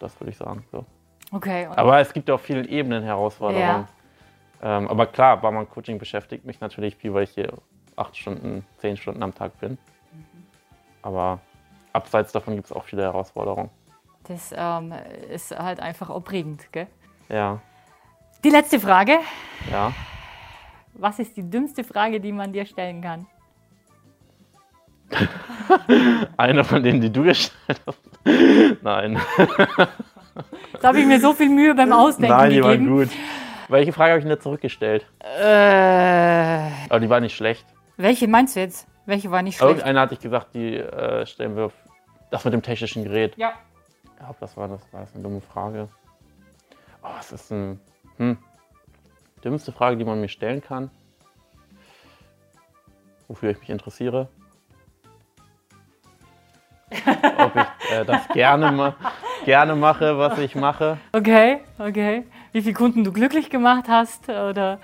das 0.00 0.18
würde 0.20 0.30
ich 0.30 0.36
sagen. 0.36 0.64
So. 0.72 0.84
Okay. 1.30 1.66
Aber 1.66 2.00
es 2.00 2.12
gibt 2.12 2.28
ja 2.28 2.34
auf 2.34 2.42
vielen 2.42 2.68
Ebenen 2.68 3.02
Herausforderungen. 3.02 3.86
Ähm, 4.62 4.88
aber 4.88 5.06
klar, 5.06 5.40
Barmann 5.40 5.68
Coaching 5.68 5.98
beschäftigt 5.98 6.44
mich 6.44 6.60
natürlich 6.60 6.96
viel, 6.96 7.12
weil 7.12 7.24
ich 7.24 7.30
hier 7.30 7.52
acht 7.96 8.16
Stunden, 8.16 8.64
zehn 8.78 8.96
Stunden 8.96 9.22
am 9.22 9.34
Tag 9.34 9.58
bin. 9.60 9.76
Aber 11.02 11.40
abseits 11.92 12.32
davon 12.32 12.54
gibt 12.54 12.66
es 12.66 12.72
auch 12.72 12.84
viele 12.84 13.02
Herausforderungen. 13.02 13.70
Das 14.24 14.54
ähm, 14.56 14.94
ist 15.30 15.50
halt 15.56 15.80
einfach 15.80 16.08
aufregend, 16.08 16.72
gell? 16.72 16.86
Ja, 17.28 17.60
Die 18.44 18.50
letzte 18.50 18.78
Frage. 18.78 19.18
ja. 19.70 19.92
Was 20.94 21.18
ist 21.18 21.34
die 21.38 21.48
dümmste 21.48 21.84
Frage, 21.84 22.20
die 22.20 22.32
man 22.32 22.52
dir 22.52 22.66
stellen 22.66 23.00
kann? 23.00 23.26
Eine 26.36 26.64
von 26.64 26.82
denen, 26.82 27.00
die 27.00 27.10
du 27.10 27.22
gestellt 27.24 27.80
hast. 27.86 27.98
Nein. 28.82 29.18
Da 30.80 30.88
habe 30.88 31.00
ich 31.00 31.06
mir 31.06 31.18
so 31.18 31.32
viel 31.32 31.48
Mühe 31.48 31.74
beim 31.74 31.92
Ausdenken 31.92 32.36
Nein, 32.36 32.50
die 32.50 32.62
waren 32.62 32.86
gut. 32.86 33.08
Welche 33.72 33.92
Frage 33.92 34.10
habe 34.10 34.18
ich 34.18 34.24
denn 34.24 34.34
da 34.36 34.40
zurückgestellt? 34.40 35.06
Äh, 35.20 36.70
Aber 36.88 37.00
die 37.00 37.08
war 37.08 37.20
nicht 37.20 37.34
schlecht. 37.34 37.64
welche 37.96 38.28
meinst 38.28 38.54
du 38.56 38.60
jetzt? 38.60 38.86
Welche 39.06 39.30
war 39.30 39.42
nicht 39.42 39.56
schlecht? 39.56 39.68
Irgendeiner 39.70 40.00
hatte 40.02 40.14
ich 40.14 40.20
gesagt, 40.20 40.54
die 40.54 40.76
äh, 40.76 41.26
stellen 41.26 41.56
wir 41.56 41.66
auf 41.66 41.72
das 42.30 42.44
mit 42.44 42.54
dem 42.54 42.62
technischen 42.62 43.02
Gerät. 43.04 43.36
Ja. 43.36 43.54
Ich 44.04 44.16
glaube, 44.16 44.36
das 44.40 44.56
war 44.56 44.68
das. 44.68 44.80
War 44.92 45.00
das 45.00 45.14
eine 45.14 45.22
dumme 45.22 45.40
Frage? 45.40 45.88
Oh, 47.02 47.08
was 47.16 47.32
ist 47.32 47.50
ein. 47.50 47.80
Hm. 48.18 48.38
Dümmste 49.44 49.72
Frage, 49.72 49.96
die 49.96 50.04
man 50.04 50.20
mir 50.20 50.28
stellen 50.28 50.60
kann. 50.62 50.90
Wofür 53.26 53.50
ich 53.50 53.58
mich 53.58 53.70
interessiere. 53.70 54.28
Ob 57.38 57.56
ich 57.56 57.90
äh, 57.90 58.04
das 58.04 58.28
gerne, 58.28 58.70
ma 58.70 58.94
gerne 59.44 59.74
mache, 59.74 60.16
was 60.18 60.38
ich 60.38 60.54
mache. 60.54 60.98
Okay, 61.12 61.60
okay. 61.78 62.24
Wie 62.52 62.62
viele 62.62 62.74
Kunden 62.74 63.02
du 63.04 63.12
glücklich 63.12 63.50
gemacht 63.50 63.84
hast 63.88 64.28
oder 64.28 64.78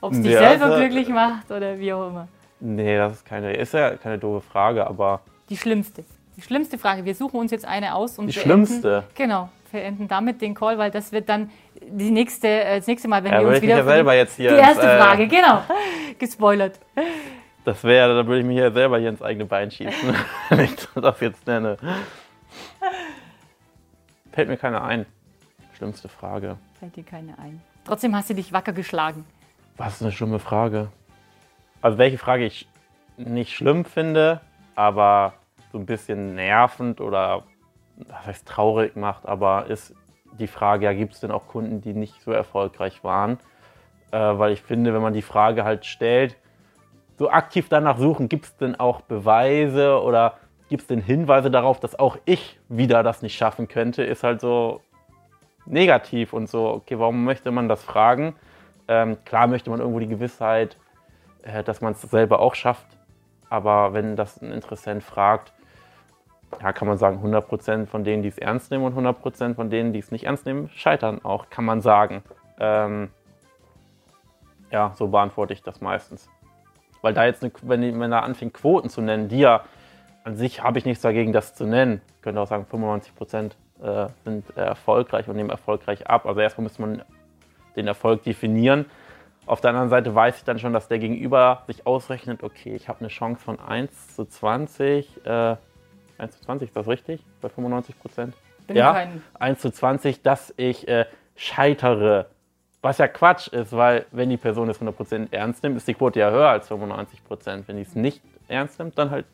ob 0.00 0.12
es 0.12 0.20
dich 0.22 0.32
Ja, 0.32 0.40
selber 0.50 0.66
also- 0.66 0.78
glücklich 0.78 1.08
macht 1.08 1.50
oder 1.50 1.78
wie 1.78 1.92
auch 1.92 2.08
immer. 2.08 2.28
Nee, 2.60 2.96
das 2.96 3.12
ist 3.14 3.24
keine, 3.24 3.52
ist 3.54 3.72
ja 3.72 3.90
keine 3.96 4.18
doofe 4.18 4.40
Frage, 4.48 4.86
aber 4.86 5.20
Die 5.48 5.56
schlimmste. 5.56 6.04
Die 6.36 6.42
schlimmste 6.42 6.76
Frage. 6.78 7.04
Wir 7.04 7.14
suchen 7.14 7.38
uns 7.40 7.50
jetzt 7.50 7.64
eine 7.64 7.94
aus 7.94 8.18
und 8.18 8.26
die 8.28 8.32
schlimmste. 8.32 8.96
Enden, 8.96 9.08
genau, 9.14 9.48
wir 9.70 9.82
enden 9.82 10.08
damit 10.08 10.40
den 10.42 10.54
Call, 10.54 10.76
weil 10.78 10.90
das 10.90 11.12
wird 11.12 11.28
dann 11.28 11.50
die 11.80 12.10
nächste, 12.10 12.48
äh, 12.48 12.76
das 12.78 12.86
nächste 12.86 13.08
Mal, 13.08 13.22
wenn 13.24 13.32
Ja, 13.32 13.40
wir 13.40 13.48
uns 13.48 13.62
wieder 13.62 13.78
ja 13.78 13.84
selber 13.84 14.14
jetzt 14.14 14.36
hier. 14.36 14.50
die 14.50 14.56
ins, 14.58 14.66
erste 14.68 14.86
äh, 14.86 14.98
Frage, 14.98 15.28
genau, 15.28 15.62
gespoilert. 16.18 16.78
Das 17.64 17.82
wäre, 17.84 18.14
da 18.16 18.26
würde 18.26 18.40
ich 18.40 18.46
mich 18.46 18.56
ja 18.58 18.70
selber 18.70 18.98
hier 18.98 19.08
ins 19.10 19.22
eigene 19.22 19.46
Bein 19.46 19.70
schießen, 19.70 20.14
wenn 20.50 20.60
ich 20.64 20.74
das 20.94 21.20
jetzt 21.20 21.46
nenne. 21.46 21.76
Fällt 24.32 24.48
mir 24.48 24.56
keiner 24.56 24.82
ein. 24.84 25.06
Schlimmste 25.78 26.08
Frage. 26.08 26.56
Fällt 26.80 26.96
dir 26.96 27.04
keine 27.04 27.38
ein. 27.38 27.62
Trotzdem 27.84 28.16
hast 28.16 28.28
du 28.28 28.34
dich 28.34 28.52
wacker 28.52 28.72
geschlagen. 28.72 29.24
Was 29.76 29.94
ist 29.94 30.02
eine 30.02 30.10
schlimme 30.10 30.40
Frage? 30.40 30.88
Also 31.80 31.98
welche 31.98 32.18
Frage 32.18 32.46
ich 32.46 32.68
nicht 33.16 33.54
schlimm 33.54 33.84
finde, 33.84 34.40
aber 34.74 35.34
so 35.70 35.78
ein 35.78 35.86
bisschen 35.86 36.34
nervend 36.34 37.00
oder 37.00 37.44
was 38.08 38.26
heißt 38.26 38.48
traurig 38.48 38.96
macht, 38.96 39.26
aber 39.26 39.66
ist 39.66 39.94
die 40.40 40.48
Frage, 40.48 40.86
ja, 40.86 40.92
gibt 40.94 41.14
es 41.14 41.20
denn 41.20 41.30
auch 41.30 41.46
Kunden, 41.46 41.80
die 41.80 41.94
nicht 41.94 42.20
so 42.22 42.32
erfolgreich 42.32 43.04
waren? 43.04 43.38
Äh, 44.10 44.18
weil 44.18 44.50
ich 44.50 44.62
finde, 44.62 44.92
wenn 44.92 45.02
man 45.02 45.12
die 45.12 45.22
Frage 45.22 45.62
halt 45.62 45.86
stellt, 45.86 46.36
so 47.18 47.30
aktiv 47.30 47.68
danach 47.68 47.98
suchen, 47.98 48.28
gibt 48.28 48.46
es 48.46 48.56
denn 48.56 48.74
auch 48.80 49.02
Beweise 49.02 50.02
oder 50.02 50.38
gibt 50.68 50.82
es 50.82 50.88
denn 50.88 51.00
Hinweise 51.00 51.52
darauf, 51.52 51.78
dass 51.78 51.96
auch 51.96 52.18
ich 52.24 52.58
wieder 52.68 53.04
das 53.04 53.22
nicht 53.22 53.36
schaffen 53.36 53.68
könnte, 53.68 54.02
ist 54.02 54.24
halt 54.24 54.40
so 54.40 54.80
negativ 55.70 56.32
und 56.32 56.48
so, 56.48 56.68
okay, 56.68 56.98
warum 56.98 57.24
möchte 57.24 57.50
man 57.50 57.68
das 57.68 57.82
fragen? 57.82 58.34
Ähm, 58.88 59.18
klar 59.24 59.46
möchte 59.46 59.70
man 59.70 59.80
irgendwo 59.80 60.00
die 60.00 60.08
Gewissheit, 60.08 60.76
äh, 61.42 61.62
dass 61.62 61.80
man 61.80 61.92
es 61.92 62.02
selber 62.02 62.40
auch 62.40 62.54
schafft. 62.54 62.86
Aber 63.50 63.92
wenn 63.92 64.16
das 64.16 64.40
ein 64.42 64.52
Interessent 64.52 65.02
fragt, 65.02 65.52
ja, 66.62 66.72
kann 66.72 66.88
man 66.88 66.98
sagen, 66.98 67.22
100% 67.22 67.86
von 67.86 68.04
denen, 68.04 68.22
die 68.22 68.28
es 68.28 68.38
ernst 68.38 68.70
nehmen 68.70 68.84
und 68.84 68.94
100% 68.94 69.54
von 69.54 69.70
denen, 69.70 69.92
die 69.92 69.98
es 69.98 70.10
nicht 70.10 70.24
ernst 70.24 70.46
nehmen, 70.46 70.70
scheitern 70.70 71.24
auch, 71.24 71.50
kann 71.50 71.64
man 71.64 71.82
sagen. 71.82 72.22
Ähm, 72.58 73.10
ja, 74.70 74.92
so 74.96 75.08
beantworte 75.08 75.52
ich 75.52 75.62
das 75.62 75.80
meistens. 75.80 76.28
Weil 77.02 77.14
da 77.14 77.24
jetzt, 77.26 77.42
eine, 77.42 77.52
wenn, 77.62 78.00
wenn 78.00 78.12
er 78.12 78.22
anfängt, 78.22 78.54
Quoten 78.54 78.88
zu 78.88 79.00
nennen, 79.00 79.28
die 79.28 79.40
ja 79.40 79.62
an 80.24 80.36
sich 80.36 80.62
habe 80.62 80.78
ich 80.78 80.84
nichts 80.84 81.02
dagegen, 81.02 81.32
das 81.32 81.54
zu 81.54 81.64
nennen. 81.64 82.00
Könnte 82.22 82.40
auch 82.40 82.48
sagen, 82.48 82.66
95% 82.70 83.52
äh, 83.82 84.06
sind 84.24 84.44
erfolgreich 84.56 85.28
und 85.28 85.36
nehmen 85.36 85.50
erfolgreich 85.50 86.06
ab. 86.06 86.26
Also 86.26 86.40
erstmal 86.40 86.64
muss 86.64 86.78
man 86.78 87.02
den 87.76 87.86
Erfolg 87.86 88.22
definieren. 88.24 88.86
Auf 89.46 89.60
der 89.62 89.70
anderen 89.70 89.88
Seite 89.88 90.14
weiß 90.14 90.38
ich 90.38 90.44
dann 90.44 90.58
schon, 90.58 90.74
dass 90.74 90.88
der 90.88 90.98
Gegenüber 90.98 91.62
sich 91.66 91.86
ausrechnet, 91.86 92.42
okay, 92.42 92.74
ich 92.74 92.88
habe 92.88 93.00
eine 93.00 93.08
Chance 93.08 93.42
von 93.42 93.58
1 93.58 94.14
zu 94.14 94.26
20. 94.26 95.24
Äh, 95.24 95.56
1 96.18 96.36
zu 96.36 96.44
20, 96.44 96.68
ist 96.68 96.76
das 96.76 96.86
richtig? 96.86 97.24
Bei 97.40 97.48
95 97.48 97.98
Prozent? 97.98 98.34
Ja, 98.70 98.92
kein... 98.92 99.22
1 99.38 99.60
zu 99.60 99.70
20, 99.70 100.22
dass 100.22 100.52
ich 100.56 100.86
äh, 100.86 101.06
scheitere. 101.34 102.26
Was 102.82 102.98
ja 102.98 103.08
Quatsch 103.08 103.48
ist, 103.48 103.72
weil 103.72 104.04
wenn 104.12 104.28
die 104.28 104.36
Person 104.36 104.68
es 104.68 104.80
100% 104.80 105.28
ernst 105.30 105.62
nimmt, 105.62 105.78
ist 105.78 105.88
die 105.88 105.94
Quote 105.94 106.20
ja 106.20 106.30
höher 106.30 106.48
als 106.48 106.70
95%. 106.70 107.62
Wenn 107.66 107.76
die 107.76 107.82
es 107.82 107.94
nicht 107.94 108.20
ernst 108.48 108.78
nimmt, 108.78 108.98
dann 108.98 109.10
halt 109.10 109.24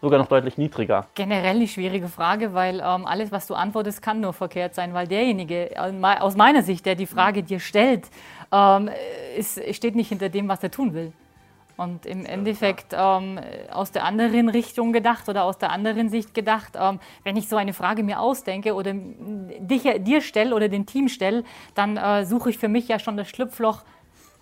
sogar 0.00 0.18
noch 0.18 0.28
deutlich 0.28 0.58
niedriger. 0.58 1.06
Generell 1.14 1.56
eine 1.56 1.68
schwierige 1.68 2.08
Frage, 2.08 2.54
weil 2.54 2.80
ähm, 2.80 3.06
alles, 3.06 3.32
was 3.32 3.46
du 3.46 3.54
antwortest, 3.54 4.02
kann 4.02 4.20
nur 4.20 4.32
verkehrt 4.32 4.74
sein, 4.74 4.94
weil 4.94 5.06
derjenige, 5.06 5.70
aus 6.20 6.36
meiner 6.36 6.62
Sicht, 6.62 6.86
der 6.86 6.94
die 6.94 7.06
Frage 7.06 7.42
dir 7.42 7.60
stellt, 7.60 8.08
ähm, 8.52 8.90
ist, 9.36 9.60
steht 9.74 9.94
nicht 9.94 10.08
hinter 10.08 10.28
dem, 10.28 10.48
was 10.48 10.62
er 10.62 10.70
tun 10.70 10.94
will. 10.94 11.12
Und 11.76 12.04
im 12.04 12.26
Endeffekt 12.26 12.92
ähm, 12.92 13.40
aus 13.70 13.90
der 13.90 14.04
anderen 14.04 14.50
Richtung 14.50 14.92
gedacht 14.92 15.30
oder 15.30 15.44
aus 15.44 15.56
der 15.56 15.70
anderen 15.70 16.10
Sicht 16.10 16.34
gedacht, 16.34 16.74
ähm, 16.78 17.00
wenn 17.24 17.38
ich 17.38 17.48
so 17.48 17.56
eine 17.56 17.72
Frage 17.72 18.02
mir 18.02 18.20
ausdenke 18.20 18.74
oder 18.74 18.92
dich, 18.92 19.84
dir 20.00 20.20
stelle 20.20 20.54
oder 20.54 20.68
dem 20.68 20.84
Team 20.84 21.08
stelle, 21.08 21.42
dann 21.74 21.96
äh, 21.96 22.26
suche 22.26 22.50
ich 22.50 22.58
für 22.58 22.68
mich 22.68 22.86
ja 22.88 22.98
schon 22.98 23.16
das 23.16 23.30
Schlupfloch, 23.30 23.82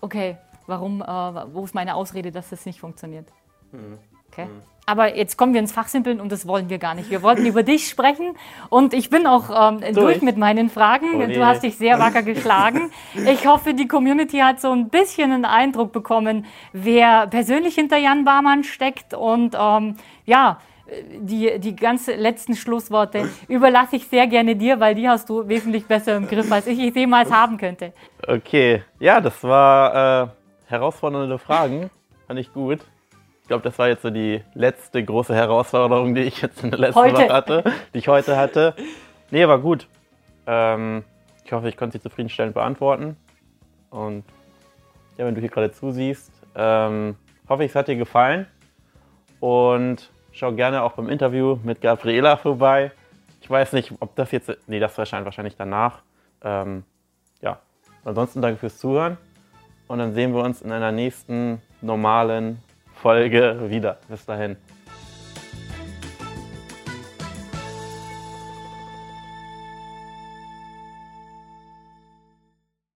okay, 0.01 0.35
warum, 0.67 1.01
äh, 1.01 1.05
wo 1.05 1.63
ist 1.63 1.73
meine 1.73 1.95
Ausrede, 1.95 2.29
dass 2.29 2.49
das 2.49 2.65
nicht 2.65 2.81
funktioniert? 2.81 3.27
Mhm. 3.71 3.97
Okay. 4.31 4.45
Mhm. 4.45 4.69
Aber 4.89 5.15
jetzt 5.15 5.37
kommen 5.37 5.53
wir 5.53 5.59
ins 5.59 5.71
Fachsimpeln 5.71 6.19
und 6.19 6.31
das 6.31 6.47
wollen 6.47 6.67
wir 6.71 6.79
gar 6.79 6.95
nicht. 6.95 7.11
Wir 7.11 7.21
wollten 7.21 7.45
über 7.45 7.61
dich 7.61 7.87
sprechen 7.87 8.35
und 8.69 8.95
ich 8.95 9.11
bin 9.11 9.27
auch 9.27 9.71
ähm, 9.71 9.81
durch. 9.81 9.93
durch. 9.93 10.21
mit 10.23 10.35
meinen 10.35 10.71
Fragen. 10.71 11.13
Oh 11.13 11.17
nee. 11.19 11.35
Du 11.35 11.45
hast 11.45 11.61
dich 11.61 11.77
sehr 11.77 11.99
wacker 11.99 12.23
geschlagen. 12.23 12.89
Ich 13.13 13.45
hoffe, 13.45 13.75
die 13.75 13.87
Community 13.87 14.39
hat 14.39 14.59
so 14.59 14.71
ein 14.71 14.89
bisschen 14.89 15.31
einen 15.31 15.45
Eindruck 15.45 15.91
bekommen, 15.91 16.47
wer 16.73 17.27
persönlich 17.27 17.75
hinter 17.75 17.97
Jan 17.97 18.25
Barmann 18.25 18.63
steckt 18.63 19.13
und 19.13 19.55
ähm, 19.59 19.97
ja, 20.25 20.57
die, 21.19 21.59
die 21.59 21.75
ganz 21.75 22.07
letzten 22.07 22.55
Schlussworte 22.55 23.29
überlasse 23.47 23.97
ich 23.97 24.07
sehr 24.07 24.25
gerne 24.25 24.55
dir, 24.55 24.79
weil 24.79 24.95
die 24.95 25.07
hast 25.07 25.29
du 25.29 25.47
wesentlich 25.47 25.85
besser 25.85 26.17
im 26.17 26.27
Griff, 26.27 26.51
als 26.51 26.65
ich 26.65 26.79
es 26.79 26.95
jemals 26.95 27.31
haben 27.31 27.57
könnte. 27.57 27.93
Okay, 28.27 28.81
ja, 28.99 29.21
das 29.21 29.43
war 29.43 30.23
äh, 30.23 30.27
herausfordernde 30.65 31.37
Fragen. 31.37 31.91
Fand 32.25 32.39
ich 32.39 32.51
gut 32.51 32.79
glaube, 33.49 33.63
das 33.63 33.77
war 33.77 33.89
jetzt 33.89 34.03
so 34.03 34.09
die 34.09 34.41
letzte 34.53 35.03
große 35.03 35.35
Herausforderung, 35.35 36.15
die 36.15 36.21
ich 36.21 36.41
jetzt 36.41 36.63
in 36.63 36.69
der 36.69 36.79
letzten 36.79 36.99
heute. 36.99 37.15
Woche 37.15 37.33
hatte, 37.33 37.63
die 37.93 37.97
ich 37.97 38.07
heute 38.07 38.37
hatte. 38.37 38.75
Nee, 39.31 39.45
war 39.47 39.59
gut. 39.59 39.87
Ähm, 40.47 41.03
ich 41.43 41.51
hoffe, 41.51 41.67
ich 41.67 41.75
konnte 41.75 41.97
sie 41.97 42.01
zufriedenstellend 42.01 42.53
beantworten. 42.53 43.17
Und 43.89 44.23
ja, 45.17 45.25
wenn 45.25 45.35
du 45.35 45.41
hier 45.41 45.49
gerade 45.49 45.71
zusiehst, 45.71 46.31
ähm, 46.55 47.15
hoffe 47.49 47.63
ich, 47.63 47.71
es 47.71 47.75
hat 47.75 47.87
dir 47.87 47.95
gefallen. 47.95 48.45
Und 49.39 50.11
schau 50.31 50.51
gerne 50.53 50.83
auch 50.83 50.93
beim 50.93 51.09
Interview 51.09 51.57
mit 51.63 51.81
Gabriela 51.81 52.37
vorbei. 52.37 52.91
Ich 53.41 53.49
weiß 53.49 53.73
nicht, 53.73 53.91
ob 53.99 54.15
das 54.15 54.31
jetzt. 54.31 54.51
Nee, 54.67 54.79
das 54.79 54.97
erscheint 54.97 55.25
wahrscheinlich 55.25 55.55
danach. 55.57 56.03
Ähm, 56.43 56.83
ja. 57.41 57.59
Ansonsten 58.05 58.41
danke 58.41 58.59
fürs 58.59 58.77
Zuhören. 58.77 59.17
Und 59.87 59.97
dann 59.97 60.13
sehen 60.13 60.35
wir 60.35 60.43
uns 60.43 60.61
in 60.61 60.71
einer 60.71 60.91
nächsten 60.91 61.61
normalen 61.81 62.61
Folge 63.01 63.69
wieder. 63.69 63.97
Bis 64.09 64.25
dahin. 64.25 64.57